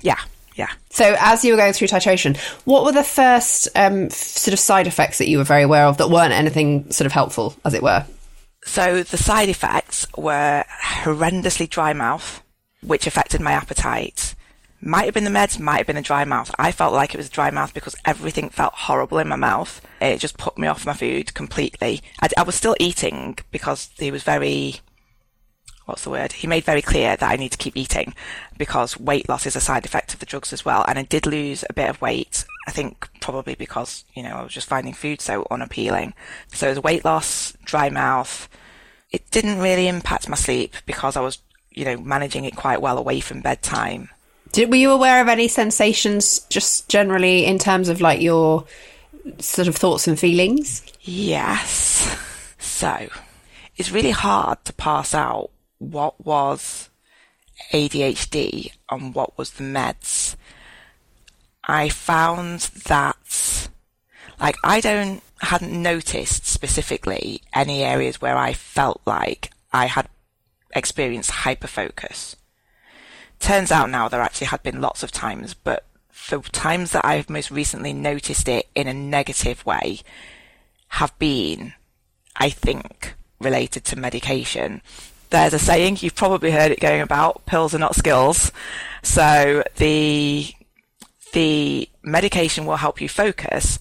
Yeah, 0.00 0.20
yeah. 0.58 0.70
So 0.90 1.16
as 1.20 1.44
you 1.44 1.52
were 1.52 1.56
going 1.56 1.72
through 1.72 1.86
titration, 1.86 2.36
what 2.66 2.84
were 2.84 2.92
the 2.92 3.04
first 3.04 3.68
um, 3.76 4.10
sort 4.10 4.52
of 4.52 4.58
side 4.58 4.88
effects 4.88 5.18
that 5.18 5.28
you 5.28 5.38
were 5.38 5.44
very 5.44 5.62
aware 5.62 5.86
of 5.86 5.98
that 5.98 6.10
weren't 6.10 6.32
anything 6.32 6.90
sort 6.90 7.06
of 7.06 7.12
helpful, 7.12 7.54
as 7.64 7.74
it 7.74 7.82
were? 7.82 8.04
So 8.64 9.04
the 9.04 9.16
side 9.16 9.48
effects 9.48 10.06
were 10.16 10.64
horrendously 10.82 11.70
dry 11.70 11.92
mouth, 11.92 12.42
which 12.82 13.06
affected 13.06 13.40
my 13.40 13.52
appetite. 13.52 14.34
Might 14.80 15.04
have 15.04 15.14
been 15.14 15.24
the 15.24 15.30
meds, 15.30 15.60
might 15.60 15.78
have 15.78 15.86
been 15.86 15.96
the 15.96 16.02
dry 16.02 16.24
mouth. 16.24 16.52
I 16.58 16.72
felt 16.72 16.92
like 16.92 17.14
it 17.14 17.18
was 17.18 17.30
dry 17.30 17.50
mouth 17.50 17.72
because 17.72 17.94
everything 18.04 18.48
felt 18.48 18.74
horrible 18.74 19.18
in 19.18 19.28
my 19.28 19.36
mouth. 19.36 19.80
It 20.00 20.18
just 20.18 20.38
put 20.38 20.58
me 20.58 20.66
off 20.66 20.86
my 20.86 20.92
food 20.92 21.34
completely. 21.34 22.00
I, 22.20 22.28
I 22.36 22.42
was 22.42 22.56
still 22.56 22.76
eating 22.80 23.38
because 23.52 23.90
he 23.96 24.10
was 24.10 24.24
very, 24.24 24.80
what's 25.88 26.04
the 26.04 26.10
word? 26.10 26.32
He 26.32 26.46
made 26.46 26.64
very 26.64 26.82
clear 26.82 27.16
that 27.16 27.30
I 27.30 27.36
need 27.36 27.52
to 27.52 27.58
keep 27.58 27.74
eating 27.74 28.14
because 28.58 29.00
weight 29.00 29.26
loss 29.26 29.46
is 29.46 29.56
a 29.56 29.60
side 29.60 29.86
effect 29.86 30.12
of 30.12 30.20
the 30.20 30.26
drugs 30.26 30.52
as 30.52 30.62
well. 30.62 30.84
And 30.86 30.98
I 30.98 31.02
did 31.02 31.24
lose 31.24 31.64
a 31.68 31.72
bit 31.72 31.88
of 31.88 32.02
weight. 32.02 32.44
I 32.66 32.70
think 32.72 33.08
probably 33.20 33.54
because, 33.54 34.04
you 34.14 34.22
know, 34.22 34.34
I 34.34 34.42
was 34.42 34.52
just 34.52 34.68
finding 34.68 34.92
food 34.92 35.22
so 35.22 35.46
unappealing. 35.50 36.12
So 36.52 36.66
it 36.66 36.70
was 36.70 36.82
weight 36.82 37.06
loss, 37.06 37.54
dry 37.64 37.88
mouth. 37.88 38.50
It 39.10 39.30
didn't 39.30 39.60
really 39.60 39.88
impact 39.88 40.28
my 40.28 40.36
sleep 40.36 40.74
because 40.84 41.16
I 41.16 41.22
was, 41.22 41.38
you 41.70 41.86
know, 41.86 41.96
managing 41.96 42.44
it 42.44 42.54
quite 42.54 42.82
well 42.82 42.98
away 42.98 43.20
from 43.20 43.40
bedtime. 43.40 44.10
Did, 44.52 44.68
were 44.68 44.76
you 44.76 44.90
aware 44.90 45.22
of 45.22 45.28
any 45.28 45.48
sensations 45.48 46.40
just 46.50 46.90
generally 46.90 47.46
in 47.46 47.58
terms 47.58 47.88
of 47.88 48.02
like 48.02 48.20
your 48.20 48.66
sort 49.38 49.68
of 49.68 49.76
thoughts 49.76 50.06
and 50.06 50.18
feelings? 50.18 50.82
Yes. 51.00 52.14
So 52.60 53.08
it's 53.76 53.90
really 53.90 54.12
hard 54.12 54.64
to 54.66 54.72
pass 54.72 55.12
out 55.12 55.50
what 55.78 56.24
was 56.24 56.88
ADHD 57.72 58.72
and 58.90 59.14
what 59.14 59.36
was 59.36 59.52
the 59.52 59.64
meds. 59.64 60.36
I 61.64 61.88
found 61.88 62.60
that, 62.86 63.68
like, 64.40 64.56
I 64.64 64.80
don't, 64.80 65.22
hadn't 65.40 65.82
noticed 65.82 66.46
specifically 66.46 67.42
any 67.54 67.82
areas 67.82 68.20
where 68.20 68.36
I 68.36 68.52
felt 68.52 69.00
like 69.04 69.50
I 69.72 69.86
had 69.86 70.08
experienced 70.74 71.30
hyperfocus. 71.30 72.36
Turns 73.38 73.70
out 73.70 73.90
now 73.90 74.08
there 74.08 74.20
actually 74.20 74.48
had 74.48 74.62
been 74.62 74.80
lots 74.80 75.02
of 75.02 75.12
times, 75.12 75.54
but 75.54 75.84
the 76.28 76.40
times 76.40 76.92
that 76.92 77.04
I've 77.04 77.30
most 77.30 77.50
recently 77.50 77.92
noticed 77.92 78.48
it 78.48 78.66
in 78.74 78.88
a 78.88 78.94
negative 78.94 79.64
way 79.64 80.00
have 80.88 81.16
been, 81.18 81.74
I 82.36 82.50
think, 82.50 83.14
related 83.40 83.84
to 83.84 83.96
medication. 83.96 84.82
There's 85.30 85.54
a 85.54 85.58
saying, 85.58 85.98
you've 86.00 86.14
probably 86.14 86.50
heard 86.50 86.72
it 86.72 86.80
going 86.80 87.00
about, 87.00 87.44
pills 87.46 87.74
are 87.74 87.78
not 87.78 87.94
skills. 87.94 88.50
So 89.02 89.62
the, 89.76 90.46
the 91.32 91.88
medication 92.02 92.64
will 92.64 92.76
help 92.76 93.00
you 93.00 93.08
focus. 93.08 93.78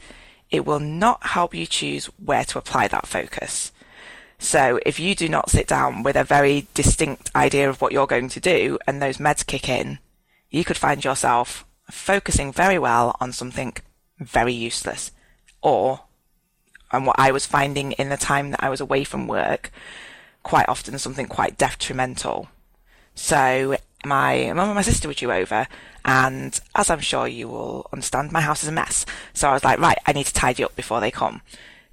It 0.50 0.66
will 0.66 0.80
not 0.80 1.27
help 1.27 1.54
you 1.54 1.66
choose 1.66 2.06
where 2.24 2.44
to 2.46 2.58
apply 2.58 2.89
that 2.89 3.08
focus. 3.08 3.72
So 4.39 4.80
if 4.86 5.00
you 5.00 5.16
do 5.16 5.27
not 5.27 5.50
sit 5.50 5.68
down 5.68 6.04
with 6.04 6.16
a 6.16 6.24
very 6.24 6.68
distinct 6.74 7.32
idea 7.36 7.70
of 7.70 7.82
what 7.82 7.92
you're 7.92 8.08
going 8.08 8.30
to 8.30 8.39
do 8.39 8.77
and 8.86 9.01
those 9.01 9.18
meds 9.18 9.46
kick 9.46 9.68
in, 9.68 10.00
you 10.50 10.63
could 10.63 10.77
find 10.77 11.04
yourself 11.04 11.66
focusing 11.89 12.51
very 12.51 12.77
well 12.77 13.16
on 13.20 13.32
something 13.32 13.74
very 14.20 14.54
useless 14.54 15.12
or 15.62 16.01
and 16.92 17.06
what 17.06 17.20
I 17.20 17.32
was 17.32 17.46
finding 17.46 17.94
in 17.94 18.10
the 18.10 18.18
time 18.18 18.51
that 18.51 18.63
I 18.63 18.70
was 18.70 18.80
away 18.80 19.04
from 19.04 19.27
work, 19.27 19.72
quite 20.48 20.70
often 20.70 20.98
something 20.98 21.27
quite 21.27 21.58
detrimental. 21.58 22.48
So 23.16 23.75
my 24.06 24.51
mum 24.54 24.70
and 24.70 24.75
my 24.75 24.82
sister 24.82 25.08
were 25.08 25.13
due 25.13 25.32
over, 25.32 25.68
and 26.06 26.58
as 26.74 26.89
I'm 26.89 27.01
sure 27.01 27.27
you 27.27 27.50
will 27.50 27.88
understand, 27.92 28.32
my 28.32 28.42
house 28.42 28.63
is 28.63 28.70
a 28.70 28.72
mess. 28.72 29.06
So 29.34 29.50
I 29.50 29.54
was 29.54 29.63
like, 29.66 29.80
right, 29.80 29.98
I 30.06 30.13
need 30.13 30.25
to 30.25 30.34
tidy 30.34 30.63
up 30.63 30.75
before 30.75 31.01
they 31.01 31.12
come. 31.12 31.42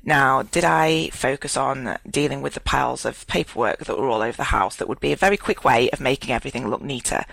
Now, 0.04 0.42
did 0.42 0.64
I 0.64 1.08
focus 1.08 1.56
on 1.56 1.96
dealing 2.08 2.42
with 2.42 2.54
the 2.54 2.60
piles 2.60 3.04
of 3.04 3.26
paperwork 3.26 3.78
that 3.78 3.98
were 3.98 4.08
all 4.08 4.22
over 4.22 4.36
the 4.36 4.44
house 4.44 4.76
that 4.76 4.88
would 4.88 5.00
be 5.00 5.12
a 5.12 5.16
very 5.16 5.36
quick 5.36 5.64
way 5.64 5.90
of 5.90 5.98
making 5.98 6.30
everything 6.30 6.68
look 6.68 6.82
neater? 6.82 7.24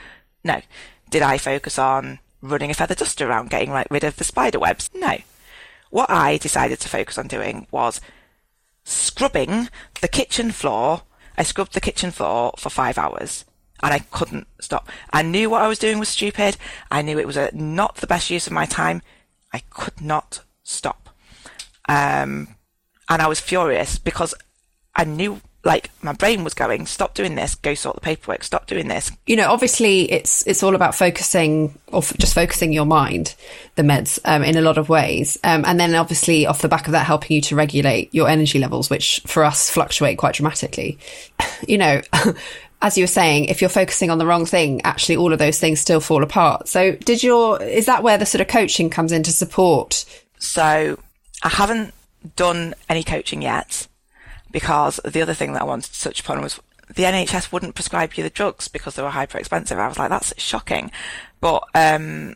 No. 0.44 0.62
Did 1.10 1.22
I 1.22 1.38
focus 1.38 1.78
on 1.78 2.20
running 2.42 2.72
a 2.72 2.74
feather 2.74 2.96
duster 2.96 3.30
around, 3.30 3.50
getting 3.50 3.72
rid 3.92 4.04
of 4.06 4.16
the 4.16 4.24
spider 4.24 4.58
webs? 4.58 4.90
No. 4.94 5.18
What 5.90 6.10
I 6.10 6.38
decided 6.38 6.80
to 6.80 6.90
focus 6.90 7.18
on 7.18 7.28
doing 7.28 7.68
was 7.70 8.00
scrubbing 8.86 9.70
the 10.00 10.08
kitchen 10.08 10.52
floor. 10.52 11.02
I 11.38 11.44
scrubbed 11.44 11.74
the 11.74 11.82
kitchen 11.82 12.12
floor 12.12 12.54
for 12.58 12.70
five 12.70 12.98
hours 12.98 13.46
and 13.84 13.94
I 13.94 14.00
couldn't 14.00 14.48
stop. 14.60 14.90
I 15.12 15.22
knew 15.22 15.50
what 15.50 15.62
I 15.62 15.68
was 15.68 15.80
doing 15.80 16.00
was 16.00 16.10
stupid. 16.10 16.58
I 16.90 17.02
knew 17.02 17.18
it 17.18 17.28
was 17.28 17.38
a, 17.38 17.50
not 17.54 17.98
the 17.98 18.08
best 18.08 18.30
use 18.30 18.48
of 18.48 18.54
my 18.54 18.66
time. 18.66 19.02
I 19.54 19.60
could 19.70 20.02
not 20.02 20.44
stop. 20.64 21.10
Um, 21.90 22.56
and 23.10 23.22
I 23.22 23.28
was 23.28 23.40
furious 23.40 23.98
because 23.98 24.34
I 24.96 25.04
knew 25.04 25.42
like 25.64 25.92
my 26.02 26.14
brain 26.14 26.44
was 26.44 26.54
going, 26.54 26.86
stop 26.88 27.14
doing 27.14 27.36
this, 27.36 27.56
go 27.56 27.74
sort 27.74 27.96
the 27.96 28.02
paperwork, 28.02 28.44
stop 28.44 28.66
doing 28.66 28.88
this. 28.88 29.12
You 29.28 29.36
know, 29.36 29.52
obviously 29.52 30.12
it's 30.12 30.46
it's 30.48 30.64
all 30.64 30.76
about 30.76 30.96
focusing 30.96 31.78
or 31.88 32.00
f- 32.00 32.18
just 32.18 32.34
focusing 32.34 32.74
your 32.74 32.86
mind, 32.86 33.36
the 33.76 33.84
meds, 33.84 34.20
um, 34.26 34.44
in 34.44 34.58
a 34.58 34.62
lot 34.62 34.78
of 34.78 34.90
ways, 34.90 35.38
um, 35.44 35.64
and 35.66 35.80
then 35.80 35.94
obviously 35.94 36.46
off 36.48 36.62
the 36.62 36.68
back 36.68 36.88
of 36.88 36.94
that, 36.94 37.06
helping 37.06 37.36
you 37.36 37.42
to 37.42 37.56
regulate 37.56 38.14
your 38.14 38.28
energy 38.28 38.58
levels, 38.58 38.90
which 38.90 39.22
for 39.28 39.44
us 39.44 39.70
fluctuate 39.70 40.18
quite 40.18 40.36
dramatically. 40.36 40.98
You 41.68 41.78
know. 41.78 42.02
as 42.82 42.98
you 42.98 43.04
were 43.04 43.08
saying, 43.08 43.46
if 43.46 43.62
you're 43.62 43.70
focusing 43.70 44.10
on 44.10 44.18
the 44.18 44.26
wrong 44.26 44.48
thing, 44.48 44.82
actually 44.82 45.16
all 45.16 45.32
of 45.32 45.38
those 45.38 45.60
things 45.60 45.80
still 45.80 46.00
fall 46.00 46.24
apart. 46.24 46.68
So 46.68 46.94
did 46.94 47.22
your, 47.22 47.62
is 47.62 47.86
that 47.86 48.02
where 48.02 48.18
the 48.18 48.26
sort 48.26 48.42
of 48.42 48.48
coaching 48.48 48.90
comes 48.90 49.12
in 49.12 49.22
to 49.24 49.32
support? 49.32 50.04
So 50.40 50.98
I 51.44 51.50
haven't 51.50 51.94
done 52.36 52.74
any 52.90 53.04
coaching 53.04 53.44
yet 53.44 53.88
because 54.52 55.00
the 55.06 55.22
other 55.22 55.34
thing 55.34 55.54
that 55.54 55.62
I 55.62 55.66
wanted 55.66 55.94
to 55.94 56.02
touch 56.02 56.20
upon 56.20 56.42
was 56.42 56.60
the 56.88 57.04
NHS 57.04 57.52
wouldn't 57.52 57.76
prescribe 57.76 58.14
you 58.14 58.24
the 58.24 58.30
drugs 58.30 58.68
because 58.68 58.96
they 58.96 59.04
were 59.04 59.10
hyper 59.10 59.38
expensive. 59.38 59.78
I 59.78 59.88
was 59.88 59.98
like, 59.98 60.10
that's 60.10 60.34
shocking. 60.40 60.92
But, 61.40 61.64
um, 61.74 62.36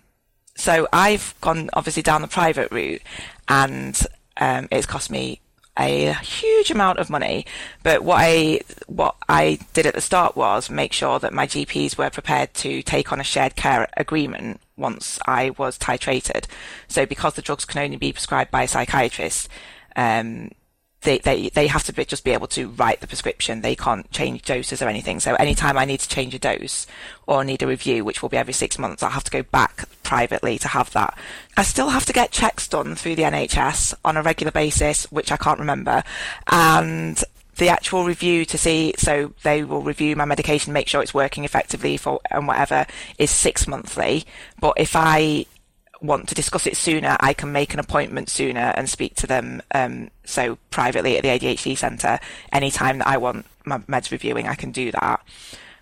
so 0.56 0.88
I've 0.94 1.36
gone 1.42 1.70
obviously 1.74 2.04
down 2.04 2.22
the 2.22 2.28
private 2.28 2.72
route 2.72 3.02
and, 3.48 4.00
um, 4.38 4.68
it's 4.72 4.86
cost 4.86 5.10
me 5.12 5.42
a 5.78 6.14
huge 6.14 6.72
amount 6.72 7.00
of 7.00 7.10
money. 7.10 7.46
But 7.84 8.04
what 8.04 8.18
I, 8.22 8.62
what 8.88 9.16
I 9.28 9.60
did 9.74 9.86
at 9.86 9.94
the 9.94 10.02
start 10.02 10.38
was 10.38 10.70
make 10.70 10.94
sure 10.94 11.20
that 11.20 11.34
my 11.34 11.48
GPs 11.48 11.98
were 11.98 12.10
prepared 12.10 12.54
to 12.56 12.82
take 12.82 13.12
on 13.12 13.20
a 13.20 13.26
shared 13.26 13.56
care 13.56 13.90
agreement 13.98 14.62
once 14.78 15.20
I 15.26 15.52
was 15.52 15.78
titrated. 15.78 16.46
So 16.88 17.06
because 17.06 17.34
the 17.34 17.42
drugs 17.42 17.66
can 17.66 17.84
only 17.84 17.98
be 17.98 18.14
prescribed 18.14 18.52
by 18.52 18.64
a 18.64 18.68
psychiatrist, 18.68 19.50
um, 19.96 20.52
they, 21.06 21.20
they, 21.20 21.50
they 21.50 21.68
have 21.68 21.84
to 21.86 21.94
be, 21.94 22.04
just 22.04 22.24
be 22.24 22.32
able 22.32 22.48
to 22.48 22.68
write 22.70 23.00
the 23.00 23.08
prescription. 23.08 23.62
They 23.62 23.76
can't 23.76 24.10
change 24.12 24.42
doses 24.42 24.82
or 24.82 24.90
anything. 24.90 25.20
So 25.20 25.36
anytime 25.36 25.78
I 25.78 25.86
need 25.86 26.02
to 26.02 26.10
change 26.10 26.34
a 26.36 26.40
dose 26.40 26.86
or 27.28 27.46
need 27.46 27.64
a 27.64 27.68
review, 27.68 28.04
which 28.04 28.22
will 28.22 28.30
be 28.30 28.38
every 28.38 28.54
six 28.54 28.78
months, 28.78 29.04
I 29.04 29.10
have 29.10 29.24
to 29.24 29.32
go 29.32 29.44
back 29.44 29.88
privately 30.04 30.58
to 30.60 30.68
have 30.68 30.92
that. 30.92 31.18
I 31.56 31.64
still 31.64 31.90
have 31.90 32.06
to 32.06 32.14
get 32.14 32.32
checks 32.32 32.68
done 32.68 32.96
through 32.96 33.16
the 33.16 33.24
NHS 33.24 33.94
on 34.04 34.18
a 34.18 34.22
regular 34.22 34.52
basis, 34.52 35.10
which 35.12 35.32
I 35.32 35.38
can't 35.38 35.60
remember. 35.60 36.04
And 36.48 37.24
the 37.58 37.70
actual 37.70 38.04
review 38.04 38.44
to 38.46 38.58
see, 38.58 38.94
so 38.98 39.34
they 39.44 39.64
will 39.64 39.82
review 39.82 40.16
my 40.16 40.26
medication, 40.26 40.74
make 40.74 40.88
sure 40.88 41.02
it's 41.02 41.14
working 41.14 41.46
effectively 41.46 41.96
for, 41.96 42.20
and 42.30 42.48
whatever, 42.48 42.86
is 43.18 43.32
six 43.32 43.68
monthly. 43.68 44.26
But 44.60 44.74
if 44.78 44.96
I 44.96 45.46
want 46.08 46.30
to 46.30 46.36
discuss 46.36 46.68
it 46.68 46.78
sooner, 46.78 47.18
I 47.20 47.34
can 47.34 47.52
make 47.52 47.74
an 47.74 47.80
appointment 47.80 48.30
sooner 48.30 48.74
and 48.76 48.90
speak 48.90 49.16
to 49.16 49.28
them. 49.28 49.62
Um, 49.74 50.10
so 50.24 50.58
privately 50.70 51.18
at 51.18 51.24
the 51.24 51.30
ADHD 51.30 51.78
centre, 51.78 52.20
anytime 52.52 53.00
that 53.00 53.08
I 53.08 53.18
want 53.18 53.46
my 53.66 53.80
meds 53.80 54.12
reviewing, 54.12 54.48
I 54.48 54.56
can 54.56 54.72
do 54.72 54.92
that. 54.92 55.22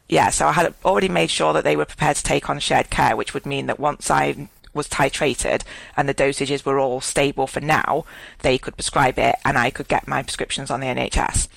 Yeah, 0.10 0.30
so 0.30 0.48
I 0.48 0.52
had 0.52 0.74
already 0.84 1.10
made 1.10 1.30
sure 1.30 1.54
that 1.54 1.64
they 1.64 1.76
were 1.76 1.86
prepared 1.86 2.18
to 2.18 2.24
take 2.24 2.50
on 2.50 2.60
shared 2.60 2.90
care, 2.90 3.16
which 3.16 3.34
would 3.34 3.46
mean 3.46 3.68
that 3.68 3.80
once 3.80 4.12
I 4.12 4.50
was 4.74 4.88
titrated 4.88 5.64
and 5.96 6.10
the 6.10 6.14
dosages 6.14 6.66
were 6.66 6.80
all 6.80 7.02
stable 7.02 7.48
for 7.48 7.62
now, 7.62 8.06
they 8.40 8.58
could 8.58 8.76
prescribe 8.76 9.18
it 9.18 9.36
and 9.46 9.58
I 9.58 9.70
could 9.70 9.88
get 9.88 10.08
my 10.08 10.24
prescriptions 10.24 10.72
on 10.72 10.80
the 10.80 10.88
NHS. 10.88 11.48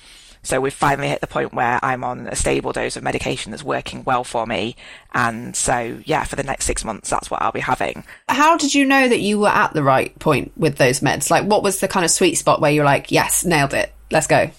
So 0.47 0.61
we've 0.61 0.73
finally 0.73 1.09
hit 1.09 1.19
the 1.19 1.27
point 1.27 1.53
where 1.53 1.77
I'm 1.83 2.05
on 2.05 2.27
a 2.27 2.35
stable 2.37 2.71
dose 2.71 2.95
of 2.95 3.03
medication 3.03 3.51
that's 3.51 3.65
working 3.65 4.05
well 4.05 4.23
for 4.23 4.45
me. 4.45 4.77
And 5.13 5.53
so, 5.53 5.99
yeah, 6.05 6.23
for 6.23 6.37
the 6.37 6.43
next 6.43 6.63
six 6.63 6.85
months, 6.85 7.09
that's 7.09 7.29
what 7.29 7.41
I'll 7.41 7.51
be 7.51 7.59
having. 7.59 8.05
How 8.29 8.55
did 8.55 8.73
you 8.73 8.85
know 8.85 9.09
that 9.09 9.19
you 9.19 9.39
were 9.39 9.49
at 9.49 9.73
the 9.73 9.83
right 9.83 10.17
point 10.19 10.53
with 10.55 10.77
those 10.77 11.01
meds? 11.01 11.29
Like, 11.29 11.43
what 11.43 11.63
was 11.63 11.81
the 11.81 11.89
kind 11.89 12.05
of 12.05 12.11
sweet 12.11 12.35
spot 12.35 12.61
where 12.61 12.71
you're 12.71 12.85
like, 12.85 13.11
yes, 13.11 13.43
nailed 13.43 13.73
it, 13.73 13.91
let's 14.09 14.25
go? 14.25 14.49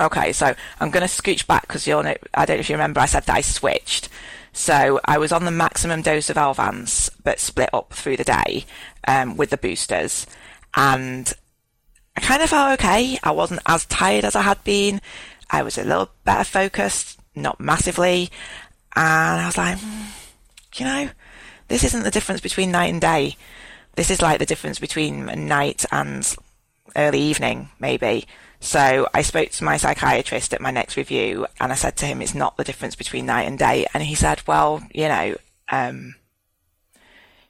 Okay, 0.00 0.32
so 0.32 0.54
I'm 0.78 0.90
going 0.92 1.06
to 1.06 1.12
scooch 1.12 1.48
back 1.48 1.62
because 1.62 1.88
you'll 1.88 2.04
know, 2.04 2.14
I 2.34 2.44
don't 2.44 2.58
know 2.58 2.60
if 2.60 2.70
you 2.70 2.76
remember, 2.76 3.00
I 3.00 3.06
said 3.06 3.24
that 3.24 3.36
I 3.36 3.40
switched. 3.40 4.10
So 4.52 5.00
I 5.04 5.18
was 5.18 5.32
on 5.32 5.44
the 5.44 5.50
maximum 5.50 6.02
dose 6.02 6.30
of 6.30 6.36
Elvanse, 6.36 7.10
but 7.24 7.40
split 7.40 7.70
up 7.72 7.92
through 7.92 8.18
the 8.18 8.22
day 8.22 8.64
um, 9.08 9.36
with 9.36 9.50
the 9.50 9.56
boosters. 9.56 10.24
And 10.76 11.32
I 12.16 12.20
kind 12.20 12.42
of 12.42 12.50
felt 12.50 12.74
okay. 12.74 13.18
I 13.24 13.32
wasn't 13.32 13.62
as 13.66 13.86
tired 13.86 14.24
as 14.24 14.36
I 14.36 14.42
had 14.42 14.62
been. 14.62 15.00
I 15.52 15.62
was 15.62 15.76
a 15.76 15.84
little 15.84 16.10
better 16.24 16.44
focused, 16.44 17.20
not 17.34 17.60
massively. 17.60 18.30
And 18.96 19.40
I 19.40 19.46
was 19.46 19.58
like, 19.58 19.78
mm, 19.78 20.06
you 20.76 20.86
know, 20.86 21.10
this 21.68 21.84
isn't 21.84 22.02
the 22.02 22.10
difference 22.10 22.40
between 22.40 22.72
night 22.72 22.90
and 22.90 23.00
day. 23.00 23.36
This 23.94 24.10
is 24.10 24.22
like 24.22 24.38
the 24.38 24.46
difference 24.46 24.78
between 24.78 25.26
night 25.46 25.84
and 25.92 26.34
early 26.96 27.20
evening, 27.20 27.68
maybe. 27.78 28.26
So 28.60 29.08
I 29.12 29.22
spoke 29.22 29.50
to 29.50 29.64
my 29.64 29.76
psychiatrist 29.76 30.54
at 30.54 30.60
my 30.60 30.70
next 30.70 30.96
review 30.96 31.46
and 31.60 31.70
I 31.70 31.74
said 31.74 31.96
to 31.98 32.06
him, 32.06 32.22
it's 32.22 32.34
not 32.34 32.56
the 32.56 32.64
difference 32.64 32.94
between 32.94 33.26
night 33.26 33.42
and 33.42 33.58
day. 33.58 33.86
And 33.92 34.02
he 34.02 34.14
said, 34.14 34.42
well, 34.46 34.82
you 34.94 35.08
know, 35.08 35.36
um, 35.70 36.14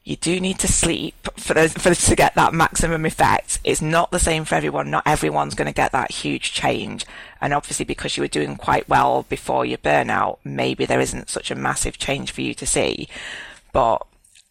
you 0.04 0.16
do 0.16 0.40
need 0.40 0.58
to 0.58 0.68
sleep 0.68 1.14
for, 1.36 1.54
for 1.68 1.94
to 1.94 2.16
get 2.16 2.34
that 2.34 2.52
maximum 2.52 3.06
effect. 3.06 3.60
It's 3.62 3.80
not 3.80 4.10
the 4.10 4.18
same 4.18 4.44
for 4.44 4.56
everyone. 4.56 4.90
Not 4.90 5.06
everyone's 5.06 5.54
going 5.54 5.66
to 5.66 5.72
get 5.72 5.92
that 5.92 6.10
huge 6.10 6.52
change. 6.52 7.06
And 7.40 7.54
obviously, 7.54 7.84
because 7.84 8.16
you 8.16 8.22
were 8.22 8.28
doing 8.28 8.56
quite 8.56 8.88
well 8.88 9.24
before 9.28 9.64
your 9.64 9.78
burnout, 9.78 10.38
maybe 10.42 10.86
there 10.86 11.00
isn't 11.00 11.30
such 11.30 11.50
a 11.50 11.56
massive 11.56 11.98
change 11.98 12.32
for 12.32 12.40
you 12.40 12.52
to 12.54 12.66
see. 12.66 13.08
But 13.72 14.04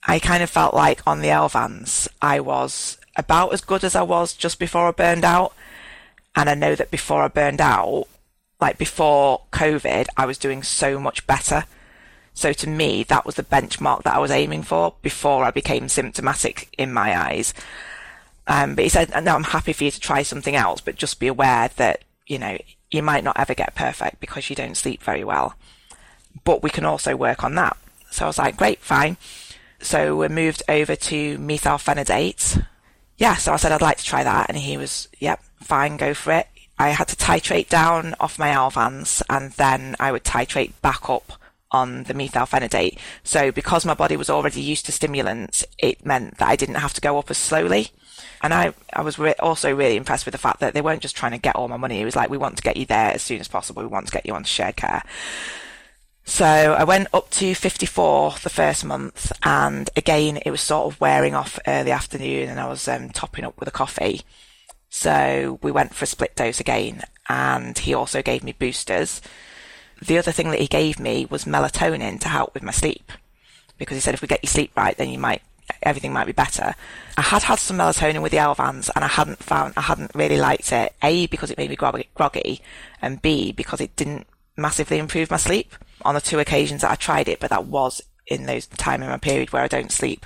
I 0.08 0.20
kind 0.20 0.42
of 0.42 0.50
felt 0.50 0.74
like 0.74 1.06
on 1.06 1.20
the 1.20 1.30
Elvanse, 1.30 2.08
I 2.22 2.40
was 2.40 2.98
about 3.18 3.54
as 3.54 3.62
good 3.62 3.84
as 3.84 3.96
I 3.96 4.04
was 4.04 4.34
just 4.34 4.58
before 4.58 4.88
I 4.88 4.92
burned 4.92 5.26
out. 5.26 5.54
And 6.34 6.50
I 6.50 6.56
know 6.56 6.76
that 6.76 6.92
before 6.92 7.24
I 7.24 7.28
burned 7.28 7.60
out, 7.60 8.06
like 8.62 8.78
before 8.78 9.42
COVID, 9.52 10.08
I 10.16 10.26
was 10.26 10.38
doing 10.38 10.64
so 10.64 10.98
much 10.98 11.28
better. 11.28 11.66
So 12.34 12.54
to 12.54 12.70
me, 12.70 13.04
that 13.04 13.26
was 13.26 13.36
the 13.36 13.44
benchmark 13.44 14.04
that 14.04 14.16
I 14.16 14.20
was 14.20 14.32
aiming 14.32 14.64
for 14.64 14.96
before 15.02 15.44
I 15.44 15.52
became 15.52 15.90
symptomatic 15.90 16.74
in 16.78 16.94
my 16.94 17.20
eyes. 17.20 17.54
Um, 18.48 18.76
but 18.76 18.84
he 18.84 18.90
said, 18.90 19.12
no, 19.24 19.36
I'm 19.36 19.44
happy 19.44 19.74
for 19.74 19.84
you 19.84 19.92
to 19.92 20.00
try 20.00 20.24
something 20.24 20.56
else, 20.56 20.82
but 20.82 20.96
just 20.96 21.20
be 21.20 21.28
aware 21.28 21.70
that, 21.76 22.04
you 22.26 22.40
know, 22.40 22.58
you 22.90 23.04
might 23.04 23.24
not 23.24 23.40
ever 23.40 23.54
get 23.54 23.76
perfect 23.76 24.20
because 24.20 24.50
you 24.50 24.56
don't 24.56 24.76
sleep 24.76 25.02
very 25.04 25.24
well. 25.24 25.56
But 26.44 26.64
we 26.64 26.70
can 26.70 26.86
also 26.86 27.16
work 27.16 27.44
on 27.44 27.56
that. 27.56 27.78
So 28.10 28.26
I 28.26 28.28
was 28.28 28.38
like, 28.38 28.58
great, 28.58 28.80
fine. 28.80 29.18
So 29.80 30.16
we 30.16 30.28
moved 30.28 30.64
over 30.68 30.96
to 30.96 31.38
methylphenidate. 31.38 32.66
Yeah, 33.18 33.36
so 33.36 33.54
I 33.54 33.58
said 33.58 33.72
I'd 33.72 33.82
like 33.82 33.98
to 33.98 34.06
try 34.06 34.24
that. 34.24 34.50
And 34.50 34.58
he 34.58 34.78
was, 34.78 35.08
yep, 35.20 35.42
fine, 35.62 35.98
go 35.98 36.14
for 36.14 36.34
it. 36.34 36.48
I 36.80 36.90
had 36.90 37.08
to 37.10 37.16
titrate 37.16 37.70
down 37.70 38.16
off 38.20 38.40
my 38.40 38.50
Elvanse 38.50 39.22
and 39.30 39.52
then 39.54 39.96
I 40.00 40.12
would 40.12 40.24
titrate 40.24 40.74
back 40.82 41.10
up 41.10 41.34
on 41.72 42.04
the 42.04 42.14
methylphenidate. 42.14 42.98
So 43.24 43.52
because 43.52 43.86
my 43.86 43.94
body 43.94 44.18
was 44.18 44.30
already 44.30 44.62
used 44.62 44.86
to 44.86 44.92
stimulants, 44.92 45.64
it 45.78 46.06
meant 46.06 46.38
that 46.38 46.50
I 46.50 46.56
didn't 46.56 46.76
have 46.76 46.94
to 46.94 47.02
go 47.02 47.18
up 47.18 47.32
as 47.32 47.38
slowly. 47.38 47.90
And 48.42 48.54
I, 48.54 48.74
I 48.94 49.02
was 49.02 49.20
re- 49.20 49.36
also 49.40 49.74
really 49.74 49.96
impressed 49.96 50.26
with 50.26 50.34
the 50.34 50.38
fact 50.38 50.60
that 50.60 50.74
they 50.74 50.82
weren't 50.82 51.02
just 51.02 51.16
trying 51.16 51.32
to 51.32 51.38
get 51.38 51.56
all 51.56 51.68
my 51.68 51.78
money. 51.78 52.02
It 52.02 52.06
was 52.06 52.16
like, 52.16 52.30
we 52.30 52.38
want 52.38 52.58
to 52.58 52.64
get 52.64 52.78
you 52.78 52.86
there 52.86 53.12
as 53.14 53.22
soon 53.22 53.40
as 53.40 53.48
possible. 53.48 53.84
We 53.84 53.88
want 53.88 54.08
to 54.08 54.14
get 54.14 54.26
you 54.26 54.34
onto 54.34 54.48
shared 54.48 54.76
care. 54.76 55.04
So 56.24 56.46
I 56.46 56.84
went 56.84 57.08
up 57.14 57.30
to 57.32 57.54
54 57.56 58.36
the 58.44 58.50
first 58.50 58.86
month, 58.86 59.32
and 59.44 59.90
again, 59.96 60.38
it 60.46 60.52
was 60.52 60.62
sort 60.62 60.94
of 60.94 61.02
wearing 61.02 61.34
off 61.34 61.60
early 61.68 61.92
afternoon, 61.92 62.48
and 62.48 62.60
I 62.60 62.68
was 62.68 62.88
um, 62.88 63.10
topping 63.10 63.44
up 63.44 63.60
with 63.60 63.68
a 63.68 63.72
coffee. 63.72 64.22
So 64.90 65.60
we 65.64 65.72
went 65.72 65.96
for 65.96 66.04
a 66.04 66.08
split 66.08 66.36
dose 66.36 66.60
again, 66.60 67.04
and 67.28 67.78
he 67.78 67.94
also 67.94 68.22
gave 68.22 68.44
me 68.44 68.54
boosters 68.54 69.20
the 70.02 70.18
other 70.18 70.32
thing 70.32 70.50
that 70.52 70.60
he 70.60 70.68
gave 70.68 71.00
me 71.00 71.28
was 71.30 71.46
melatonin 71.46 72.20
to 72.22 72.28
help 72.28 72.54
with 72.54 72.64
my 72.64 72.72
sleep 72.72 73.12
because 73.78 73.96
he 73.96 74.02
said 74.02 74.14
if 74.14 74.22
we 74.22 74.28
get 74.28 74.44
your 74.44 74.50
sleep 74.50 74.72
right, 74.76 74.98
then 74.98 75.10
you 75.10 75.20
might 75.20 75.42
everything 75.84 76.12
might 76.12 76.26
be 76.26 76.34
better. 76.34 76.76
I 77.18 77.22
had 77.22 77.44
had 77.44 77.60
some 77.60 77.78
melatonin 77.78 78.22
with 78.22 78.32
the 78.32 78.40
Elvanse 78.40 78.90
and 78.96 79.06
I 79.06 79.08
hadn't 79.08 79.44
found 79.44 79.74
I 79.78 79.82
hadn't 79.82 80.12
really 80.16 80.38
liked 80.38 80.72
it. 80.72 80.94
A 81.02 81.28
because 81.28 81.52
it 81.52 81.58
made 81.58 81.70
me 81.70 81.76
groggy, 81.76 82.62
and 83.02 83.22
B 83.22 83.52
because 83.52 83.82
it 83.82 83.96
didn't 83.96 84.28
massively 84.58 84.98
improve 84.98 85.32
my 85.32 85.38
sleep 85.38 85.74
on 86.04 86.16
the 86.16 86.22
two 86.22 86.40
occasions 86.40 86.82
that 86.82 86.92
I 86.92 86.96
tried 86.96 87.28
it, 87.28 87.40
but 87.40 87.52
that 87.52 87.66
was 87.66 88.02
in 88.28 88.46
those 88.46 88.68
time 88.68 89.02
in 89.04 89.10
my 89.10 89.18
period 89.18 89.52
where 89.54 89.64
I 89.64 89.68
don't 89.68 89.92
sleep. 89.92 90.26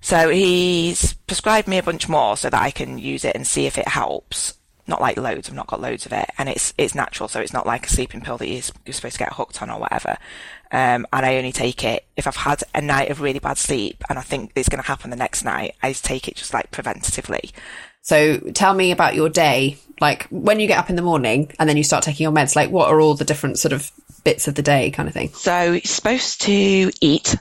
So 0.00 0.30
he's 0.30 1.12
prescribed 1.12 1.68
me 1.68 1.78
a 1.78 1.82
bunch 1.82 2.08
more 2.08 2.36
so 2.36 2.50
that 2.50 2.60
I 2.60 2.70
can 2.70 2.98
use 2.98 3.24
it 3.24 3.36
and 3.36 3.46
see 3.46 3.66
if 3.66 3.78
it 3.78 3.88
helps 3.88 4.54
not 4.86 5.00
like 5.00 5.16
loads. 5.16 5.48
I've 5.48 5.54
not 5.54 5.66
got 5.66 5.80
loads 5.80 6.06
of 6.06 6.12
it, 6.12 6.28
and 6.38 6.48
it's 6.48 6.74
it's 6.76 6.94
natural, 6.94 7.28
so 7.28 7.40
it's 7.40 7.52
not 7.52 7.66
like 7.66 7.86
a 7.86 7.90
sleeping 7.90 8.20
pill 8.20 8.38
that 8.38 8.48
you're, 8.48 8.62
you're 8.84 8.94
supposed 8.94 9.14
to 9.14 9.18
get 9.18 9.32
hooked 9.34 9.62
on 9.62 9.70
or 9.70 9.80
whatever. 9.80 10.18
Um, 10.70 11.06
and 11.12 11.26
I 11.26 11.36
only 11.36 11.52
take 11.52 11.84
it 11.84 12.04
if 12.16 12.26
I've 12.26 12.36
had 12.36 12.62
a 12.74 12.80
night 12.80 13.10
of 13.10 13.20
really 13.20 13.38
bad 13.38 13.58
sleep, 13.58 14.02
and 14.08 14.18
I 14.18 14.22
think 14.22 14.52
it's 14.54 14.68
going 14.68 14.82
to 14.82 14.88
happen 14.88 15.10
the 15.10 15.16
next 15.16 15.44
night. 15.44 15.74
I 15.82 15.90
just 15.90 16.04
take 16.04 16.28
it 16.28 16.36
just 16.36 16.54
like 16.54 16.70
preventatively. 16.70 17.52
So 18.02 18.38
tell 18.38 18.74
me 18.74 18.90
about 18.90 19.14
your 19.14 19.28
day, 19.28 19.78
like 20.00 20.26
when 20.30 20.58
you 20.58 20.66
get 20.66 20.78
up 20.78 20.90
in 20.90 20.96
the 20.96 21.02
morning 21.02 21.52
and 21.58 21.68
then 21.68 21.76
you 21.76 21.84
start 21.84 22.02
taking 22.02 22.24
your 22.24 22.32
meds. 22.32 22.56
Like, 22.56 22.70
what 22.70 22.88
are 22.88 23.00
all 23.00 23.14
the 23.14 23.24
different 23.24 23.58
sort 23.58 23.72
of 23.72 23.90
bits 24.24 24.48
of 24.48 24.56
the 24.56 24.62
day, 24.62 24.90
kind 24.90 25.08
of 25.08 25.14
thing? 25.14 25.32
So 25.34 25.72
you're 25.72 25.80
supposed 25.82 26.42
to 26.42 26.90
eat 27.00 27.36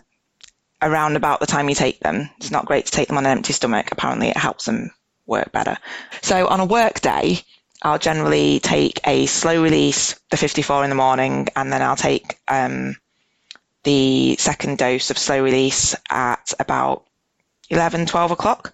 around 0.81 1.15
about 1.15 1.39
the 1.39 1.47
time 1.47 1.67
you 1.69 1.75
take 1.75 1.99
them. 1.99 2.29
It's 2.37 2.51
not 2.51 2.65
great 2.65 2.85
to 2.85 2.91
take 2.91 3.07
them 3.07 3.17
on 3.17 3.25
an 3.25 3.31
empty 3.31 3.53
stomach. 3.53 3.91
Apparently, 3.91 4.27
it 4.27 4.37
helps 4.37 4.65
them 4.65 4.91
work 5.31 5.51
better. 5.51 5.77
So 6.21 6.47
on 6.47 6.59
a 6.59 6.65
work 6.65 7.01
day, 7.01 7.41
I'll 7.81 7.97
generally 7.97 8.59
take 8.59 8.99
a 9.07 9.25
slow 9.25 9.63
release, 9.63 10.19
the 10.29 10.37
54 10.37 10.83
in 10.83 10.91
the 10.91 10.95
morning, 10.95 11.47
and 11.55 11.73
then 11.73 11.81
I'll 11.81 11.95
take 11.95 12.37
um, 12.47 12.95
the 13.83 14.35
second 14.37 14.77
dose 14.77 15.09
of 15.09 15.17
slow 15.17 15.41
release 15.43 15.95
at 16.11 16.53
about 16.59 17.05
11, 17.71 18.05
12 18.05 18.31
o'clock 18.31 18.73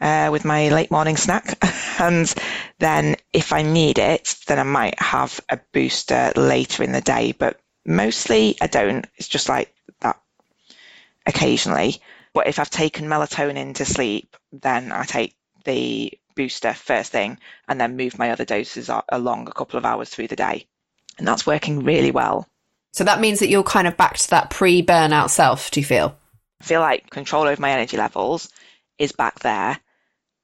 uh, 0.00 0.28
with 0.30 0.44
my 0.44 0.68
late 0.68 0.92
morning 0.92 1.16
snack. 1.16 1.58
and 1.98 2.32
then 2.78 3.16
if 3.32 3.52
I 3.52 3.62
need 3.62 3.98
it, 3.98 4.36
then 4.46 4.60
I 4.60 4.64
might 4.64 5.00
have 5.00 5.40
a 5.48 5.58
booster 5.72 6.32
later 6.36 6.84
in 6.84 6.92
the 6.92 7.00
day, 7.00 7.32
but 7.32 7.58
mostly 7.84 8.56
I 8.60 8.68
don't. 8.68 9.06
It's 9.16 9.28
just 9.28 9.48
like 9.48 9.74
that 10.00 10.20
occasionally. 11.26 12.00
But 12.32 12.48
if 12.48 12.58
I've 12.58 12.70
taken 12.70 13.06
melatonin 13.06 13.74
to 13.76 13.84
sleep, 13.86 14.36
then 14.52 14.92
I 14.92 15.04
take 15.04 15.34
the 15.66 16.18
booster 16.34 16.72
first 16.72 17.12
thing 17.12 17.38
and 17.68 17.80
then 17.80 17.96
move 17.96 18.18
my 18.18 18.30
other 18.30 18.44
doses 18.44 18.90
along 19.10 19.48
a 19.48 19.52
couple 19.52 19.78
of 19.78 19.84
hours 19.84 20.08
through 20.08 20.28
the 20.28 20.36
day. 20.36 20.66
And 21.18 21.26
that's 21.26 21.46
working 21.46 21.84
really 21.84 22.10
well. 22.10 22.46
So 22.92 23.04
that 23.04 23.20
means 23.20 23.40
that 23.40 23.48
you're 23.48 23.62
kind 23.62 23.86
of 23.86 23.96
back 23.96 24.16
to 24.16 24.30
that 24.30 24.50
pre 24.50 24.82
burnout 24.82 25.30
self, 25.30 25.70
do 25.70 25.80
you 25.80 25.86
feel? 25.86 26.16
I 26.60 26.64
feel 26.64 26.80
like 26.80 27.10
control 27.10 27.46
over 27.46 27.60
my 27.60 27.72
energy 27.72 27.96
levels 27.96 28.48
is 28.98 29.12
back 29.12 29.40
there. 29.40 29.78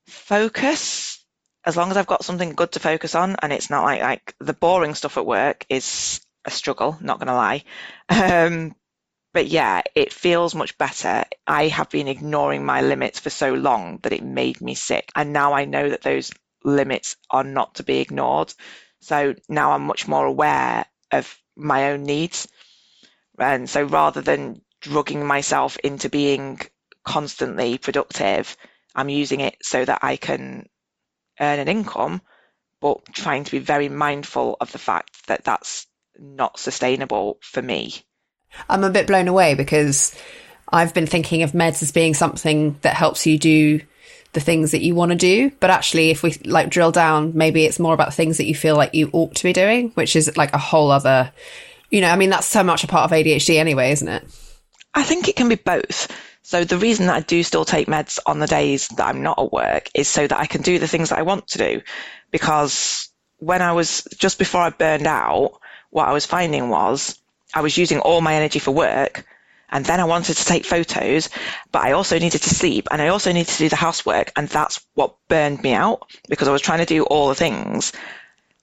Focus, 0.07 1.25
as 1.65 1.77
long 1.77 1.91
as 1.91 1.97
I've 1.97 2.07
got 2.07 2.25
something 2.25 2.53
good 2.53 2.73
to 2.73 2.81
focus 2.81 3.15
on 3.15 3.37
and 3.41 3.53
it's 3.53 3.71
not 3.71 3.85
like, 3.85 4.03
like 4.03 4.35
the 4.41 4.53
boring 4.53 4.95
stuff 4.95 5.17
at 5.17 5.25
work 5.25 5.65
is 5.69 6.21
a 6.45 6.51
struggle, 6.51 6.99
not 7.01 7.19
going 7.19 7.29
to 7.29 7.35
lie. 7.35 7.65
Um, 8.09 8.75
but 9.33 9.47
yeah, 9.47 9.83
it 9.95 10.13
feels 10.13 10.55
much 10.55 10.77
better. 10.77 11.25
I 11.47 11.69
have 11.69 11.89
been 11.89 12.09
ignoring 12.09 12.65
my 12.65 12.83
limits 12.83 13.19
for 13.19 13.31
so 13.31 13.55
long 13.55 13.99
that 14.03 14.13
it 14.13 14.23
made 14.23 14.61
me 14.61 14.75
sick. 14.75 15.11
And 15.15 15.33
now 15.33 15.55
I 15.55 15.65
know 15.65 15.89
that 15.91 16.03
those 16.03 16.33
limits 16.65 17.17
are 17.31 17.45
not 17.45 17.77
to 17.77 17.83
be 17.83 17.99
ignored. 17.99 18.53
So 19.01 19.35
now 19.49 19.73
I'm 19.73 19.85
much 19.85 20.07
more 20.07 20.27
aware 20.27 20.85
of 21.11 21.35
my 21.57 21.91
own 21.93 22.05
needs. 22.05 22.47
And 23.39 23.69
so 23.69 23.83
rather 23.83 24.21
than 24.21 24.63
drugging 24.81 25.27
myself 25.27 25.79
into 25.79 26.11
being 26.11 26.61
constantly 27.05 27.79
productive, 27.79 28.57
I'm 28.95 29.09
using 29.09 29.41
it 29.41 29.57
so 29.63 29.85
that 29.85 30.01
I 30.03 30.17
can 30.17 30.69
earn 31.41 31.59
an 31.59 31.69
income, 31.69 32.23
but 32.81 33.05
trying 33.13 33.45
to 33.45 33.51
be 33.51 33.59
very 33.59 33.89
mindful 33.89 34.57
of 34.61 34.73
the 34.73 34.79
fact 34.79 35.27
that 35.29 35.45
that's 35.45 35.87
not 36.19 36.59
sustainable 36.59 37.39
for 37.43 37.63
me. 37.63 38.05
I'm 38.69 38.85
a 38.85 38.91
bit 38.91 39.07
blown 39.07 39.29
away 39.29 39.55
because 39.55 40.15
I've 40.69 40.95
been 40.95 41.07
thinking 41.07 41.43
of 41.43 41.53
meds 41.53 41.83
as 41.83 41.93
being 41.93 42.15
something 42.15 42.79
that 42.83 42.95
helps 42.95 43.27
you 43.27 43.39
do 43.39 43.81
the 44.33 44.41
things 44.41 44.73
that 44.73 44.83
you 44.83 44.95
want 44.95 45.13
to 45.13 45.17
do. 45.17 45.51
But 45.61 45.71
actually, 45.71 46.11
if 46.11 46.23
we 46.23 46.33
like 46.45 46.71
drill 46.71 46.93
down, 46.93 47.33
maybe 47.35 47.65
it's 47.65 47.79
more 47.79 47.95
about 47.95 48.15
things 48.15 48.39
that 48.39 48.47
you 48.47 48.55
feel 48.55 48.77
like 48.77 48.95
you 48.95 49.11
ought 49.13 49.35
to 49.37 49.45
be 49.45 49.53
doing, 49.53 49.91
which 49.91 50.17
is 50.17 50.37
like 50.37 50.53
a 50.53 50.59
whole 50.59 50.91
other, 50.91 51.33
you 51.91 52.01
know, 52.01 52.09
I 52.09 52.17
mean, 52.17 52.31
that's 52.31 52.47
so 52.47 52.63
much 52.63 52.85
a 52.85 52.89
part 52.89 53.05
of 53.05 53.17
ADHD 53.17 53.59
anyway, 53.59 53.93
isn't 53.93 54.09
it? 54.09 54.25
I 54.95 55.03
think 55.03 55.29
it 55.29 55.37
can 55.37 55.49
be 55.49 55.57
both. 55.57 56.11
So 56.43 56.65
the 56.65 56.79
reason 56.79 57.07
that 57.07 57.17
I 57.17 57.21
do 57.21 57.43
still 57.43 57.65
take 57.65 57.87
meds 57.87 58.19
on 58.27 58.39
the 58.39 58.47
days 58.47 58.89
that 58.89 59.07
I'm 59.07 59.23
not 59.23 59.39
at 59.39 59.53
work 59.53 59.89
is 59.95 60.09
so 60.09 60.27
that 60.27 60.39
I 60.39 60.47
can 60.47 60.63
do 60.63 60.79
the 60.79 60.89
things 60.89 61.11
that 61.11 61.19
I 61.19 61.23
want 61.23 61.49
to 61.49 61.59
do. 61.59 61.83
Because 62.31 63.09
when 63.39 63.63
I 63.63 63.73
was 63.73 64.07
just 64.19 64.39
before 64.39 64.61
I 64.61 64.71
burned 64.71 65.07
out, 65.07 65.61
what 65.91 66.09
I 66.09 66.13
was 66.13 66.27
finding 66.27 66.69
was 66.69 67.19
I 67.55 67.61
was 67.61 67.77
using 67.77 67.99
all 67.99 68.21
my 68.21 68.35
energy 68.35 68.59
for 68.59 68.71
work 68.71 69.25
and 69.73 69.87
then 69.87 70.01
I 70.01 70.05
wanted 70.05 70.37
to 70.37 70.45
take 70.45 70.67
photos, 70.67 71.31
but 71.73 71.83
I 71.83 71.93
also 71.93 72.19
needed 72.19 72.43
to 72.43 72.55
sleep 72.55 72.89
and 72.91 73.01
I 73.01 73.09
also 73.09 73.33
needed 73.33 73.49
to 73.53 73.59
do 73.59 73.69
the 73.71 73.77
housework. 73.77 74.31
And 74.37 74.47
that's 74.47 74.85
what 74.95 75.17
burned 75.29 75.63
me 75.63 75.73
out 75.73 76.11
because 76.29 76.47
I 76.47 76.53
was 76.53 76.61
trying 76.61 76.81
to 76.81 76.87
do 76.87 77.05
all 77.05 77.29
the 77.29 77.35
things. 77.35 77.93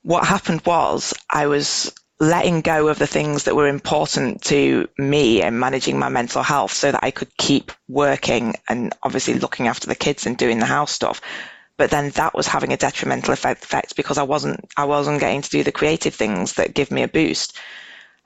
What 0.04 0.26
happened 0.26 0.62
was 0.66 1.14
I 1.30 1.48
was 1.48 1.92
letting 2.20 2.62
go 2.62 2.90
of 2.90 3.00
the 3.00 3.08
things 3.08 3.46
that 3.46 3.56
were 3.56 3.68
important 3.68 4.44
to 4.44 4.88
me 4.98 5.42
and 5.42 5.60
managing 5.60 5.98
my 5.98 6.10
mental 6.10 6.44
health 6.44 6.74
so 6.74 6.92
that 6.92 7.04
I 7.04 7.12
could 7.12 7.36
keep 7.38 7.72
working 7.88 8.56
and 8.68 8.94
obviously 9.02 9.36
looking 9.36 9.68
after 9.68 9.88
the 9.88 9.96
kids 9.96 10.26
and 10.26 10.38
doing 10.38 10.60
the 10.60 10.66
house 10.66 10.92
stuff. 10.92 11.22
But 11.78 11.90
then 11.90 12.10
that 12.12 12.36
was 12.36 12.46
having 12.46 12.74
a 12.74 12.78
detrimental 12.78 13.34
effect 13.34 13.96
because 13.96 14.18
I 14.18 14.24
wasn't, 14.24 14.70
I 14.76 14.86
wasn't 14.86 15.22
getting 15.22 15.42
to 15.42 15.50
do 15.50 15.64
the 15.64 15.72
creative 15.72 16.14
things 16.14 16.54
that 16.54 16.74
give 16.74 16.92
me 16.92 17.04
a 17.04 17.08
boost. 17.08 17.58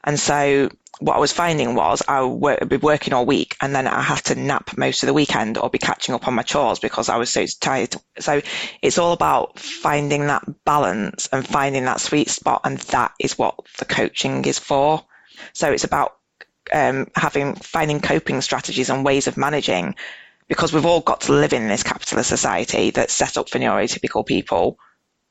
And 0.04 0.20
so 0.20 0.70
what 1.00 1.16
I 1.16 1.20
was 1.20 1.32
finding 1.32 1.76
was 1.76 2.02
I 2.08 2.22
would 2.22 2.70
be 2.70 2.78
working 2.78 3.14
all 3.14 3.26
week 3.26 3.58
and 3.60 3.76
then 3.76 3.88
I 3.88 4.02
have 4.02 4.22
to 4.24 4.36
nap 4.36 4.78
most 4.78 5.04
of 5.04 5.08
the 5.08 5.14
weekend 5.14 5.58
or 5.58 5.70
be 5.70 5.78
catching 5.80 6.14
up 6.16 6.28
on 6.28 6.36
my 6.36 6.44
chores 6.44 6.80
because 6.80 7.10
I 7.10 7.18
was 7.18 7.30
so 7.30 7.46
tired. 7.60 7.96
So 8.20 8.42
it's 8.82 8.98
all 8.98 9.14
about 9.14 9.60
finding 9.60 10.28
that 10.28 10.44
balance 10.66 11.28
and 11.32 11.48
finding 11.48 11.86
that 11.86 12.02
sweet 12.02 12.30
spot. 12.30 12.62
And 12.64 12.78
that 12.78 13.14
is 13.20 13.38
what 13.38 13.56
the 13.80 13.86
coaching 13.86 14.46
is 14.46 14.60
for. 14.60 15.04
So 15.54 15.72
it's 15.72 15.84
about 15.84 16.16
um, 16.72 17.08
having 17.16 17.56
finding 17.56 18.00
coping 18.00 18.42
strategies 18.42 18.90
and 18.90 19.04
ways 19.04 19.28
of 19.28 19.36
managing 19.36 19.96
because 20.48 20.74
we've 20.74 20.86
all 20.86 21.02
got 21.02 21.22
to 21.22 21.34
live 21.34 21.54
in 21.54 21.68
this 21.68 21.84
capitalist 21.84 22.30
society 22.30 22.92
that's 22.92 23.14
set 23.14 23.38
up 23.38 23.50
for 23.50 23.60
neurotypical 23.60 24.26
people. 24.26 24.78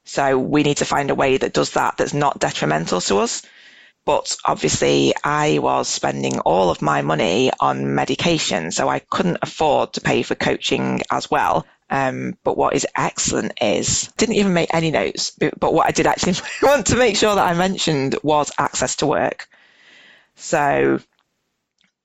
So 0.05 0.39
we 0.39 0.65
need 0.65 0.79
to 0.79 0.85
find 0.85 1.11
a 1.11 1.15
way 1.15 1.37
that 1.37 1.53
does 1.53 1.71
that 1.71 1.97
that's 1.97 2.15
not 2.15 2.41
detrimental 2.41 3.01
to 3.03 3.19
us. 3.19 3.43
But 4.05 4.37
obviously, 4.45 5.15
I 5.23 5.59
was 5.59 5.89
spending 5.89 6.41
all 6.41 6.71
of 6.71 6.83
my 6.83 7.03
money 7.03 7.51
on 7.61 7.95
medication, 7.95 8.73
so 8.73 8.89
I 8.89 8.99
couldn't 8.99 9.39
afford 9.43 9.93
to 9.93 10.01
pay 10.01 10.23
for 10.23 10.35
coaching 10.35 11.03
as 11.11 11.31
well. 11.31 11.67
Um, 11.89 12.37
but 12.43 12.57
what 12.57 12.75
is 12.75 12.87
excellent 12.97 13.53
is 13.61 14.11
didn't 14.17 14.37
even 14.37 14.55
make 14.55 14.73
any 14.73 14.91
notes. 14.91 15.37
But 15.59 15.75
what 15.75 15.87
I 15.87 15.93
did 15.93 16.07
actually 16.07 16.35
want 16.63 16.87
to 16.87 16.97
make 16.97 17.17
sure 17.17 17.35
that 17.35 17.47
I 17.47 17.55
mentioned 17.55 18.17
was 18.23 18.51
access 18.59 18.97
to 18.97 19.07
work. 19.07 19.47
So 20.37 21.01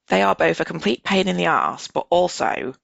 they 0.09 0.21
are 0.21 0.35
both 0.35 0.59
a 0.59 0.65
complete 0.65 1.03
pain 1.03 1.27
in 1.27 1.37
the 1.37 1.45
ass, 1.45 1.87
but 1.87 2.05
also 2.09 2.75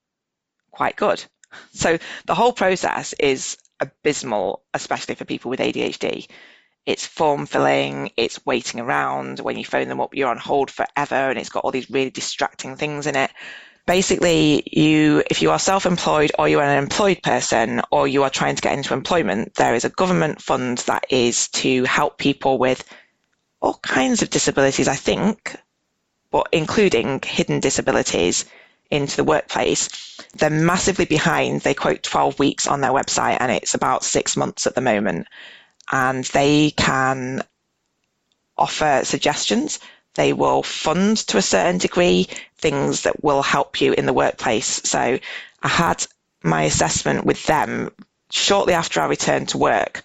quite 0.71 0.95
good. 0.95 1.23
So 1.73 1.99
the 2.25 2.33
whole 2.33 2.51
process 2.51 3.13
is 3.13 3.57
abysmal, 3.79 4.63
especially 4.73 5.13
for 5.13 5.25
people 5.25 5.51
with 5.51 5.59
ADHD. 5.59 6.27
It's 6.85 7.05
form 7.05 7.45
filling, 7.45 8.11
it's 8.17 8.45
waiting 8.45 8.79
around. 8.79 9.39
When 9.39 9.57
you 9.57 9.65
phone 9.65 9.87
them 9.87 10.01
up, 10.01 10.15
you're 10.15 10.29
on 10.29 10.37
hold 10.37 10.69
forever 10.69 11.15
and 11.29 11.39
it's 11.39 11.49
got 11.49 11.63
all 11.63 11.71
these 11.71 11.89
really 11.89 12.09
distracting 12.09 12.75
things 12.75 13.07
in 13.07 13.15
it. 13.15 13.31
Basically, 13.85 14.63
you, 14.71 15.23
if 15.29 15.41
you 15.41 15.51
are 15.51 15.59
self-employed 15.59 16.31
or 16.39 16.47
you 16.47 16.59
are 16.59 16.65
an 16.65 16.81
employed 16.81 17.21
person 17.21 17.81
or 17.91 18.07
you 18.07 18.23
are 18.23 18.29
trying 18.29 18.55
to 18.55 18.61
get 18.61 18.73
into 18.73 18.93
employment, 18.93 19.55
there 19.55 19.75
is 19.75 19.85
a 19.85 19.89
government 19.89 20.41
fund 20.41 20.79
that 20.79 21.05
is 21.09 21.49
to 21.49 21.83
help 21.83 22.17
people 22.17 22.57
with 22.57 22.83
all 23.61 23.79
kinds 23.81 24.21
of 24.21 24.29
disabilities, 24.29 24.87
I 24.87 24.95
think, 24.95 25.55
but 26.31 26.47
including 26.51 27.21
hidden 27.23 27.59
disabilities 27.61 28.45
into 28.91 29.15
the 29.15 29.23
workplace. 29.23 29.89
They're 30.35 30.49
massively 30.49 31.05
behind. 31.05 31.61
They 31.61 31.73
quote 31.73 32.03
12 32.03 32.39
weeks 32.39 32.67
on 32.67 32.81
their 32.81 32.91
website 32.91 33.37
and 33.39 33.51
it's 33.51 33.73
about 33.73 34.03
six 34.03 34.37
months 34.37 34.67
at 34.67 34.75
the 34.75 34.81
moment. 34.81 35.27
And 35.91 36.23
they 36.25 36.71
can 36.71 37.43
offer 38.57 39.01
suggestions. 39.03 39.79
They 40.15 40.33
will 40.33 40.63
fund 40.63 41.17
to 41.27 41.37
a 41.37 41.41
certain 41.41 41.79
degree 41.79 42.27
things 42.57 43.01
that 43.01 43.23
will 43.23 43.41
help 43.41 43.81
you 43.81 43.93
in 43.93 44.05
the 44.05 44.13
workplace. 44.13 44.81
So 44.83 45.19
I 45.63 45.67
had 45.67 46.05
my 46.43 46.63
assessment 46.63 47.25
with 47.25 47.43
them 47.45 47.89
shortly 48.29 48.73
after 48.73 49.01
I 49.01 49.05
returned 49.05 49.49
to 49.49 49.57
work. 49.57 50.03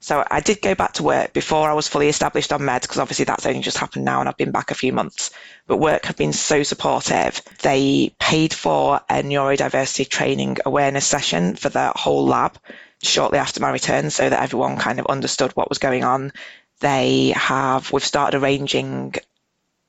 So 0.00 0.22
I 0.30 0.40
did 0.40 0.60
go 0.60 0.74
back 0.74 0.92
to 0.94 1.02
work 1.02 1.32
before 1.32 1.70
I 1.70 1.72
was 1.72 1.88
fully 1.88 2.08
established 2.08 2.52
on 2.52 2.60
meds 2.60 2.82
because 2.82 2.98
obviously 2.98 3.24
that's 3.24 3.46
only 3.46 3.60
just 3.60 3.78
happened 3.78 4.04
now 4.04 4.20
and 4.20 4.28
I've 4.28 4.36
been 4.36 4.50
back 4.50 4.70
a 4.70 4.74
few 4.74 4.92
months. 4.92 5.30
But 5.66 5.78
work 5.78 6.04
have 6.04 6.16
been 6.16 6.34
so 6.34 6.62
supportive. 6.62 7.40
They 7.62 8.14
paid 8.20 8.52
for 8.52 9.00
a 9.08 9.22
neurodiversity 9.22 10.08
training 10.08 10.58
awareness 10.66 11.06
session 11.06 11.56
for 11.56 11.70
the 11.70 11.92
whole 11.96 12.26
lab 12.26 12.58
shortly 13.02 13.38
after 13.38 13.60
my 13.60 13.70
return 13.70 14.10
so 14.10 14.28
that 14.28 14.42
everyone 14.42 14.76
kind 14.76 14.98
of 14.98 15.06
understood 15.06 15.52
what 15.52 15.68
was 15.68 15.78
going 15.78 16.04
on. 16.04 16.32
They 16.80 17.32
have, 17.36 17.92
we've 17.92 18.04
started 18.04 18.36
arranging 18.38 19.14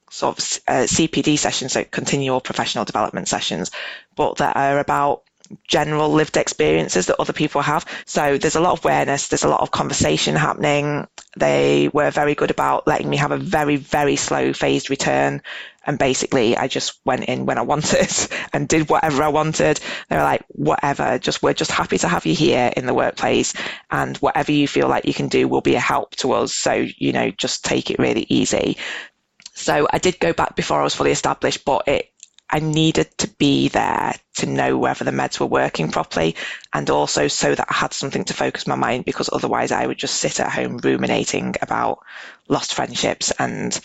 sort 0.09 0.37
of 0.37 0.59
uh, 0.67 0.83
CPD 0.83 1.37
sessions, 1.37 1.73
so 1.73 1.83
continual 1.83 2.41
professional 2.41 2.85
development 2.85 3.27
sessions, 3.27 3.71
but 4.15 4.37
that 4.37 4.55
are 4.55 4.79
about 4.79 5.23
general 5.67 6.09
lived 6.11 6.37
experiences 6.37 7.07
that 7.07 7.19
other 7.19 7.33
people 7.33 7.61
have. 7.61 7.85
So 8.05 8.37
there's 8.37 8.55
a 8.55 8.61
lot 8.61 8.73
of 8.73 8.83
awareness, 8.83 9.27
there's 9.27 9.43
a 9.43 9.49
lot 9.49 9.61
of 9.61 9.71
conversation 9.71 10.35
happening. 10.35 11.07
They 11.35 11.89
were 11.93 12.11
very 12.11 12.35
good 12.35 12.51
about 12.51 12.87
letting 12.87 13.09
me 13.09 13.17
have 13.17 13.31
a 13.31 13.37
very, 13.37 13.75
very 13.75 14.15
slow 14.15 14.53
phased 14.53 14.89
return. 14.89 15.41
And 15.85 15.97
basically, 15.97 16.57
I 16.57 16.67
just 16.67 16.99
went 17.05 17.25
in 17.25 17.45
when 17.45 17.57
I 17.57 17.61
wanted 17.73 18.11
and 18.51 18.67
did 18.67 18.89
whatever 18.89 19.23
I 19.23 19.29
wanted. 19.29 19.79
They 20.09 20.17
were 20.17 20.23
like, 20.23 20.43
whatever, 20.49 21.17
just 21.17 21.41
we're 21.41 21.53
just 21.53 21.71
happy 21.71 21.97
to 21.99 22.07
have 22.07 22.25
you 22.25 22.35
here 22.35 22.71
in 22.75 22.85
the 22.85 22.93
workplace. 22.93 23.53
And 23.89 24.17
whatever 24.17 24.51
you 24.51 24.67
feel 24.67 24.89
like 24.89 25.05
you 25.05 25.13
can 25.13 25.29
do 25.29 25.47
will 25.47 25.61
be 25.61 25.75
a 25.75 25.79
help 25.79 26.15
to 26.17 26.33
us. 26.33 26.53
So, 26.53 26.85
you 26.97 27.13
know, 27.13 27.31
just 27.31 27.63
take 27.63 27.89
it 27.89 27.99
really 27.99 28.25
easy. 28.29 28.77
So 29.53 29.87
I 29.91 29.97
did 29.97 30.19
go 30.19 30.33
back 30.33 30.55
before 30.55 30.79
I 30.79 30.83
was 30.83 30.93
fully 30.93 31.11
established, 31.11 31.65
but 31.65 31.87
it 31.87 32.11
I 32.49 32.59
needed 32.59 33.17
to 33.19 33.27
be 33.27 33.67
there 33.67 34.13
to 34.35 34.45
know 34.45 34.77
whether 34.77 35.03
the 35.03 35.11
meds 35.11 35.39
were 35.39 35.47
working 35.47 35.91
properly 35.91 36.35
and 36.73 36.89
also 36.89 37.27
so 37.27 37.53
that 37.53 37.67
I 37.69 37.73
had 37.73 37.93
something 37.93 38.23
to 38.25 38.33
focus 38.33 38.67
my 38.67 38.75
mind 38.75 39.05
because 39.05 39.29
otherwise 39.31 39.71
I 39.71 39.85
would 39.85 39.97
just 39.97 40.15
sit 40.15 40.39
at 40.39 40.51
home 40.51 40.77
ruminating 40.77 41.55
about 41.61 41.99
lost 42.47 42.73
friendships 42.73 43.31
and 43.31 43.77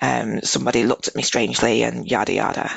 um, 0.00 0.40
somebody 0.42 0.84
looked 0.84 1.08
at 1.08 1.16
me 1.16 1.22
strangely 1.22 1.82
and 1.82 2.08
yada 2.08 2.32
yada. 2.32 2.70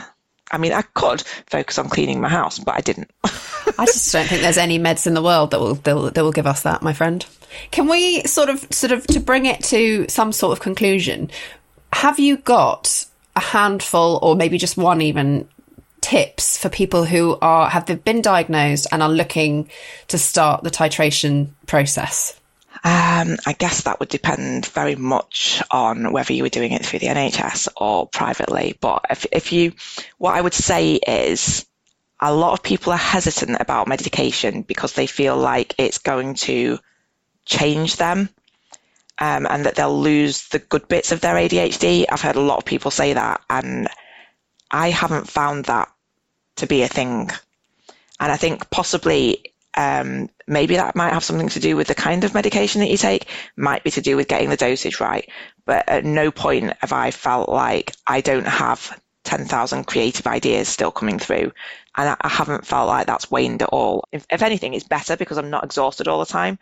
I 0.51 0.57
mean, 0.57 0.73
I 0.73 0.81
could 0.81 1.21
focus 1.21 1.77
on 1.77 1.87
cleaning 1.87 2.19
my 2.19 2.27
house, 2.27 2.59
but 2.59 2.75
I 2.75 2.81
didn't. 2.81 3.09
I 3.23 3.85
just 3.85 4.11
don't 4.11 4.27
think 4.27 4.41
there's 4.41 4.57
any 4.57 4.79
meds 4.79 5.07
in 5.07 5.13
the 5.13 5.21
world 5.21 5.51
that 5.51 5.59
will 5.59 5.75
that 5.75 6.17
will 6.17 6.31
give 6.31 6.47
us 6.47 6.63
that, 6.63 6.81
my 6.81 6.93
friend. 6.93 7.25
Can 7.71 7.87
we 7.87 8.23
sort 8.23 8.49
of 8.49 8.67
sort 8.71 8.91
of 8.91 9.07
to 9.07 9.19
bring 9.19 9.45
it 9.45 9.63
to 9.65 10.07
some 10.09 10.33
sort 10.33 10.51
of 10.51 10.61
conclusion? 10.61 11.29
Have 11.93 12.19
you 12.19 12.37
got 12.37 13.05
a 13.35 13.39
handful 13.39 14.19
or 14.21 14.35
maybe 14.35 14.57
just 14.57 14.77
one 14.77 15.01
even 15.01 15.47
tips 16.01 16.57
for 16.57 16.67
people 16.69 17.05
who 17.05 17.37
are 17.41 17.69
have 17.69 17.85
been 18.03 18.21
diagnosed 18.21 18.87
and 18.91 19.03
are 19.03 19.09
looking 19.09 19.69
to 20.07 20.17
start 20.17 20.63
the 20.63 20.71
titration 20.71 21.49
process? 21.67 22.39
Um, 22.83 23.37
I 23.45 23.53
guess 23.57 23.83
that 23.83 23.99
would 23.99 24.09
depend 24.09 24.65
very 24.65 24.95
much 24.95 25.61
on 25.69 26.11
whether 26.11 26.33
you 26.33 26.41
were 26.41 26.49
doing 26.49 26.71
it 26.71 26.83
through 26.83 26.99
the 26.99 27.07
NHS 27.07 27.67
or 27.77 28.07
privately. 28.07 28.75
But 28.79 29.05
if, 29.11 29.27
if 29.31 29.53
you, 29.53 29.73
what 30.17 30.33
I 30.33 30.41
would 30.41 30.55
say 30.55 30.95
is 30.95 31.67
a 32.19 32.33
lot 32.33 32.53
of 32.53 32.63
people 32.63 32.91
are 32.91 32.97
hesitant 32.97 33.57
about 33.59 33.87
medication 33.87 34.63
because 34.63 34.93
they 34.93 35.05
feel 35.05 35.37
like 35.37 35.75
it's 35.77 35.99
going 35.99 36.33
to 36.35 36.79
change 37.45 37.97
them 37.97 38.29
um, 39.17 39.45
and 39.49 39.65
that 39.65 39.75
they'll 39.75 39.99
lose 39.99 40.47
the 40.49 40.59
good 40.59 40.87
bits 40.87 41.11
of 41.11 41.21
their 41.21 41.35
ADHD. 41.35 42.05
I've 42.09 42.21
heard 42.21 42.35
a 42.35 42.41
lot 42.41 42.57
of 42.57 42.65
people 42.65 42.91
say 42.91 43.13
that, 43.13 43.41
and 43.49 43.87
I 44.69 44.89
haven't 44.89 45.29
found 45.29 45.65
that 45.65 45.89
to 46.57 46.67
be 46.67 46.81
a 46.83 46.87
thing. 46.87 47.29
And 48.19 48.31
I 48.31 48.37
think 48.37 48.69
possibly 48.69 49.53
um, 49.75 50.29
maybe 50.47 50.75
that 50.75 50.95
might 50.95 51.13
have 51.13 51.23
something 51.23 51.49
to 51.49 51.59
do 51.59 51.75
with 51.75 51.87
the 51.87 51.95
kind 51.95 52.23
of 52.23 52.33
medication 52.33 52.81
that 52.81 52.89
you 52.89 52.97
take, 52.97 53.27
might 53.55 53.83
be 53.83 53.91
to 53.91 54.01
do 54.01 54.15
with 54.15 54.27
getting 54.27 54.49
the 54.49 54.57
dosage 54.57 54.99
right. 54.99 55.29
But 55.65 55.87
at 55.87 56.05
no 56.05 56.31
point 56.31 56.73
have 56.79 56.93
I 56.93 57.11
felt 57.11 57.49
like 57.49 57.93
I 58.07 58.21
don't 58.21 58.47
have 58.47 58.99
10,000 59.23 59.85
creative 59.85 60.27
ideas 60.27 60.67
still 60.67 60.91
coming 60.91 61.19
through. 61.19 61.51
And 61.95 62.15
I 62.21 62.27
haven't 62.27 62.65
felt 62.65 62.87
like 62.87 63.07
that's 63.07 63.31
waned 63.31 63.61
at 63.61 63.69
all. 63.69 64.05
If, 64.11 64.25
if 64.29 64.41
anything, 64.41 64.73
it's 64.73 64.87
better 64.87 65.15
because 65.15 65.37
I'm 65.37 65.49
not 65.49 65.63
exhausted 65.63 66.07
all 66.07 66.19
the 66.19 66.25
time 66.25 66.57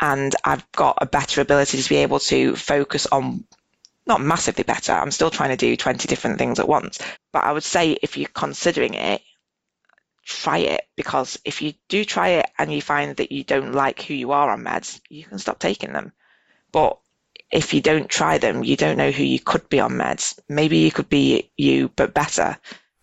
and 0.00 0.34
I've 0.44 0.70
got 0.72 0.98
a 1.00 1.06
better 1.06 1.40
ability 1.40 1.82
to 1.82 1.88
be 1.88 1.96
able 1.96 2.20
to 2.20 2.54
focus 2.56 3.06
on 3.06 3.44
not 4.06 4.20
massively 4.20 4.64
better. 4.64 4.92
I'm 4.92 5.10
still 5.10 5.30
trying 5.30 5.50
to 5.50 5.56
do 5.56 5.76
20 5.76 6.08
different 6.08 6.38
things 6.38 6.58
at 6.58 6.68
once. 6.68 6.98
But 7.32 7.44
I 7.44 7.52
would 7.52 7.62
say 7.62 7.92
if 8.02 8.16
you're 8.16 8.28
considering 8.28 8.94
it, 8.94 9.20
try 10.24 10.58
it 10.58 10.82
because 10.96 11.38
if 11.44 11.62
you 11.62 11.74
do 11.88 12.04
try 12.04 12.28
it 12.28 12.50
and 12.58 12.72
you 12.72 12.82
find 12.82 13.16
that 13.16 13.32
you 13.32 13.44
don't 13.44 13.72
like 13.72 14.02
who 14.02 14.14
you 14.14 14.32
are 14.32 14.50
on 14.50 14.64
meds, 14.64 15.00
you 15.08 15.24
can 15.24 15.38
stop 15.38 15.58
taking 15.58 15.92
them. 15.92 16.12
But 16.72 16.98
if 17.50 17.72
you 17.74 17.80
don't 17.80 18.08
try 18.08 18.38
them, 18.38 18.64
you 18.64 18.76
don't 18.76 18.98
know 18.98 19.10
who 19.10 19.24
you 19.24 19.40
could 19.40 19.68
be 19.68 19.80
on 19.80 19.92
meds. 19.92 20.38
Maybe 20.48 20.78
you 20.78 20.90
could 20.90 21.08
be 21.08 21.50
you, 21.56 21.90
but 21.94 22.14
better. 22.14 22.58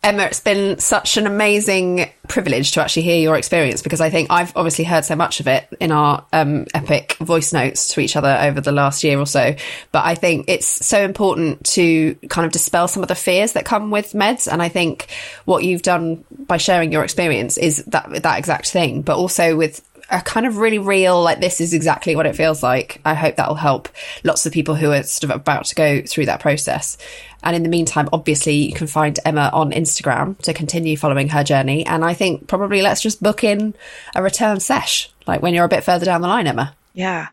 Emma, 0.05 0.21
it's 0.25 0.39
been 0.39 0.77
such 0.77 1.17
an 1.17 1.25
amazing 1.25 2.07
privilege 2.27 2.73
to 2.73 2.81
actually 2.81 3.01
hear 3.01 3.19
your 3.19 3.35
experience 3.35 3.81
because 3.81 4.01
I 4.01 4.11
think 4.11 4.29
I've 4.29 4.55
obviously 4.55 4.85
heard 4.85 5.03
so 5.03 5.15
much 5.15 5.39
of 5.39 5.47
it 5.47 5.67
in 5.79 5.91
our 5.91 6.23
um, 6.31 6.67
epic 6.75 7.13
voice 7.13 7.51
notes 7.51 7.87
to 7.95 8.01
each 8.01 8.15
other 8.15 8.37
over 8.39 8.61
the 8.61 8.71
last 8.71 9.03
year 9.03 9.17
or 9.17 9.25
so. 9.25 9.55
But 9.91 10.05
I 10.05 10.13
think 10.13 10.45
it's 10.47 10.67
so 10.67 11.01
important 11.01 11.63
to 11.71 12.13
kind 12.29 12.45
of 12.45 12.51
dispel 12.51 12.87
some 12.87 13.01
of 13.01 13.09
the 13.09 13.15
fears 13.15 13.53
that 13.53 13.65
come 13.65 13.89
with 13.89 14.13
meds. 14.13 14.47
And 14.47 14.61
I 14.61 14.69
think 14.69 15.07
what 15.45 15.63
you've 15.63 15.81
done 15.81 16.23
by 16.37 16.57
sharing 16.57 16.91
your 16.91 17.03
experience 17.03 17.57
is 17.57 17.83
that 17.85 18.21
that 18.21 18.37
exact 18.37 18.69
thing, 18.69 19.01
but 19.01 19.17
also 19.17 19.57
with 19.57 19.83
a 20.09 20.21
kind 20.21 20.45
of 20.45 20.57
really 20.57 20.77
real, 20.77 21.21
like 21.21 21.39
this 21.39 21.59
is 21.59 21.73
exactly 21.73 22.15
what 22.15 22.25
it 22.25 22.35
feels 22.35 22.61
like. 22.61 23.01
I 23.05 23.13
hope 23.13 23.35
that 23.37 23.47
will 23.47 23.55
help 23.55 23.89
lots 24.23 24.45
of 24.45 24.53
people 24.53 24.75
who 24.75 24.91
are 24.91 25.03
sort 25.03 25.31
of 25.31 25.35
about 25.35 25.65
to 25.65 25.75
go 25.75 26.01
through 26.01 26.27
that 26.27 26.39
process. 26.39 26.97
And 27.43 27.55
in 27.55 27.63
the 27.63 27.69
meantime, 27.69 28.09
obviously, 28.11 28.55
you 28.55 28.73
can 28.73 28.87
find 28.87 29.19
Emma 29.23 29.49
on 29.53 29.71
Instagram 29.71 30.37
to 30.39 30.53
continue 30.53 30.97
following 30.97 31.29
her 31.29 31.43
journey. 31.43 31.85
And 31.85 32.03
I 32.03 32.13
think 32.13 32.47
probably 32.47 32.81
let's 32.81 33.01
just 33.01 33.21
book 33.21 33.43
in 33.43 33.75
a 34.15 34.23
return 34.23 34.59
sesh, 34.59 35.11
like 35.27 35.41
when 35.41 35.53
you're 35.53 35.65
a 35.65 35.69
bit 35.69 35.83
further 35.83 36.05
down 36.05 36.21
the 36.21 36.27
line, 36.27 36.47
Emma. 36.47 36.75
Yeah. 36.93 37.27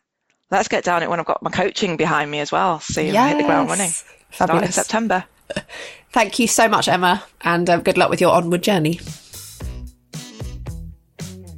Let's 0.51 0.69
get 0.69 0.85
down 0.85 1.03
it 1.03 1.09
when 1.09 1.19
I've 1.19 1.27
got 1.27 1.43
my 1.43 1.51
coaching 1.51 1.97
behind 1.97 2.31
me 2.31 2.41
as 2.41 2.53
well. 2.53 2.81
So 2.81 3.01
you 3.01 3.13
yes. 3.13 3.33
hit 3.33 3.39
the 3.39 3.45
ground 3.45 3.71
running. 3.71 3.91
Fabulous. 4.31 4.33
Start 4.33 4.65
in 4.65 4.73
September. 4.73 5.25
Thank 6.13 6.39
you 6.39 6.47
so 6.47 6.69
much, 6.69 6.89
Emma. 6.89 7.25
And 7.41 7.69
uh, 7.71 7.79
good 7.79 7.97
luck 7.97 8.11
with 8.11 8.21
your 8.21 8.33
onward 8.33 8.63
journey. 8.63 9.01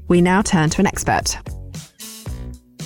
We 0.09 0.21
now 0.21 0.43
turn 0.43 0.69
to 0.71 0.81
an 0.81 0.87
expert. 0.87 1.39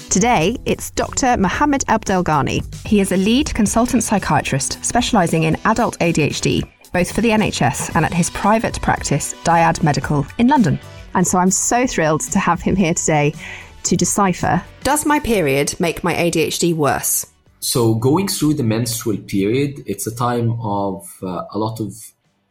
Today, 0.08 0.56
it's 0.64 0.90
Dr. 0.92 1.36
Mohammed 1.36 1.82
Abdelghani. 1.88 2.62
He 2.86 3.00
is 3.00 3.10
a 3.10 3.16
lead 3.16 3.52
consultant 3.54 4.04
psychiatrist 4.04 4.84
specialising 4.84 5.42
in 5.42 5.56
adult 5.64 5.98
ADHD, 5.98 6.62
both 6.92 7.12
for 7.12 7.20
the 7.20 7.30
NHS 7.30 7.94
and 7.96 8.04
at 8.04 8.14
his 8.14 8.30
private 8.30 8.80
practice, 8.80 9.34
Dyad 9.42 9.82
Medical, 9.82 10.26
in 10.38 10.46
London. 10.46 10.78
And 11.14 11.26
so 11.26 11.38
I'm 11.38 11.50
so 11.50 11.86
thrilled 11.86 12.20
to 12.20 12.38
have 12.38 12.62
him 12.62 12.76
here 12.76 12.94
today 12.94 13.34
to 13.82 13.96
decipher 13.96 14.62
Does 14.84 15.04
my 15.04 15.18
period 15.18 15.74
make 15.80 16.04
my 16.04 16.14
ADHD 16.14 16.74
worse? 16.74 17.26
So, 17.60 17.94
going 17.96 18.28
through 18.28 18.54
the 18.54 18.62
menstrual 18.62 19.16
period, 19.16 19.82
it's 19.84 20.06
a 20.06 20.14
time 20.14 20.52
of 20.60 21.08
uh, 21.22 21.42
a 21.50 21.58
lot 21.58 21.80
of 21.80 21.92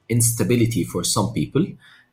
instability 0.10 0.84
for 0.84 1.06
some 1.06 1.32
people 1.32 1.65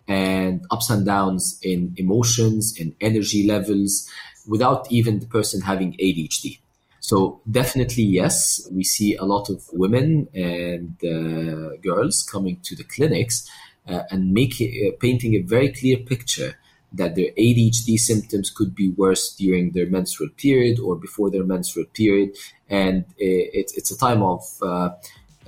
and 0.07 0.65
ups 0.71 0.91
and 0.91 1.07
downs 1.07 1.59
in 1.63 1.95
emotions, 1.97 2.75
and 2.79 2.95
energy 3.01 3.47
levels, 3.47 4.09
without 4.47 4.91
even 4.91 5.21
the 5.21 5.27
person 5.27 5.61
having 5.63 5.93
ADHD. 5.95 6.59
So 7.01 7.41
definitely, 7.51 8.05
yes, 8.05 8.67
we 8.73 8.83
see 8.83 9.15
a 9.15 9.25
lot 9.25 9.51
of 9.51 9.63
women 9.73 10.27
and 10.35 10.97
uh, 11.05 11.77
girls 11.83 12.23
coming 12.23 12.61
to 12.63 12.75
the 12.75 12.85
clinics 12.85 13.49
uh, 13.87 14.05
and 14.11 14.33
making 14.33 14.71
uh, 14.89 14.97
painting 14.99 15.35
a 15.35 15.41
very 15.41 15.71
clear 15.71 15.99
picture 15.99 16.57
that 16.95 17.15
their 17.17 17.31
ADHD 17.33 17.99
symptoms 17.99 18.51
could 18.51 18.75
be 18.75 18.89
worse 18.91 19.35
during 19.35 19.73
their 19.73 19.87
menstrual 19.87 20.31
period 20.37 20.79
or 20.79 20.97
before 20.97 21.29
their 21.31 21.45
menstrual 21.45 21.85
period, 21.87 22.31
and 22.71 23.05
it's 23.19 23.77
it's 23.77 23.91
a 23.91 23.99
time 23.99 24.23
of 24.23 24.43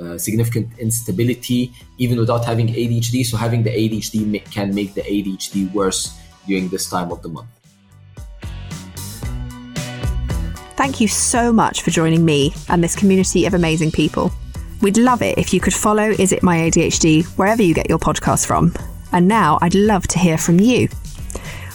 uh, 0.00 0.18
significant 0.18 0.68
instability 0.78 1.72
even 1.98 2.18
without 2.18 2.44
having 2.44 2.68
ADHD. 2.68 3.24
So 3.24 3.36
having 3.36 3.62
the 3.62 3.70
ADHD 3.70 4.44
can 4.50 4.74
make 4.74 4.94
the 4.94 5.02
ADHD 5.02 5.72
worse 5.72 6.18
during 6.46 6.68
this 6.68 6.88
time 6.88 7.10
of 7.10 7.22
the 7.22 7.28
month. 7.28 7.48
Thank 10.76 11.00
you 11.00 11.08
so 11.08 11.52
much 11.52 11.82
for 11.82 11.90
joining 11.90 12.24
me 12.24 12.52
and 12.68 12.84
this 12.84 12.94
community 12.94 13.46
of 13.46 13.54
amazing 13.54 13.90
people. 13.90 14.30
We'd 14.82 14.98
love 14.98 15.22
it 15.22 15.38
if 15.38 15.54
you 15.54 15.60
could 15.60 15.72
follow 15.72 16.10
Is 16.10 16.32
It 16.32 16.42
My 16.42 16.58
ADHD 16.58 17.24
wherever 17.38 17.62
you 17.62 17.72
get 17.72 17.88
your 17.88 17.98
podcast 17.98 18.46
from. 18.46 18.74
And 19.12 19.26
now 19.26 19.58
I'd 19.62 19.74
love 19.74 20.06
to 20.08 20.18
hear 20.18 20.36
from 20.36 20.60
you. 20.60 20.88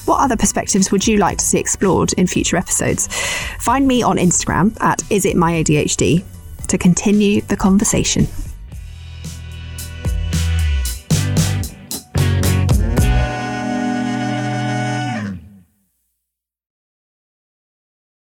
What 0.05 0.21
other 0.21 0.37
perspectives 0.37 0.91
would 0.91 1.07
you 1.07 1.17
like 1.17 1.39
to 1.39 1.45
see 1.45 1.59
explored 1.59 2.13
in 2.13 2.27
future 2.27 2.57
episodes? 2.57 3.07
Find 3.59 3.87
me 3.87 4.03
on 4.03 4.17
Instagram 4.17 4.79
at 4.81 5.01
Is 5.09 5.25
It 5.25 5.35
My 5.35 5.53
ADHD 5.53 6.23
to 6.71 6.77
continue 6.77 7.41
the 7.41 7.57
conversation. 7.57 8.27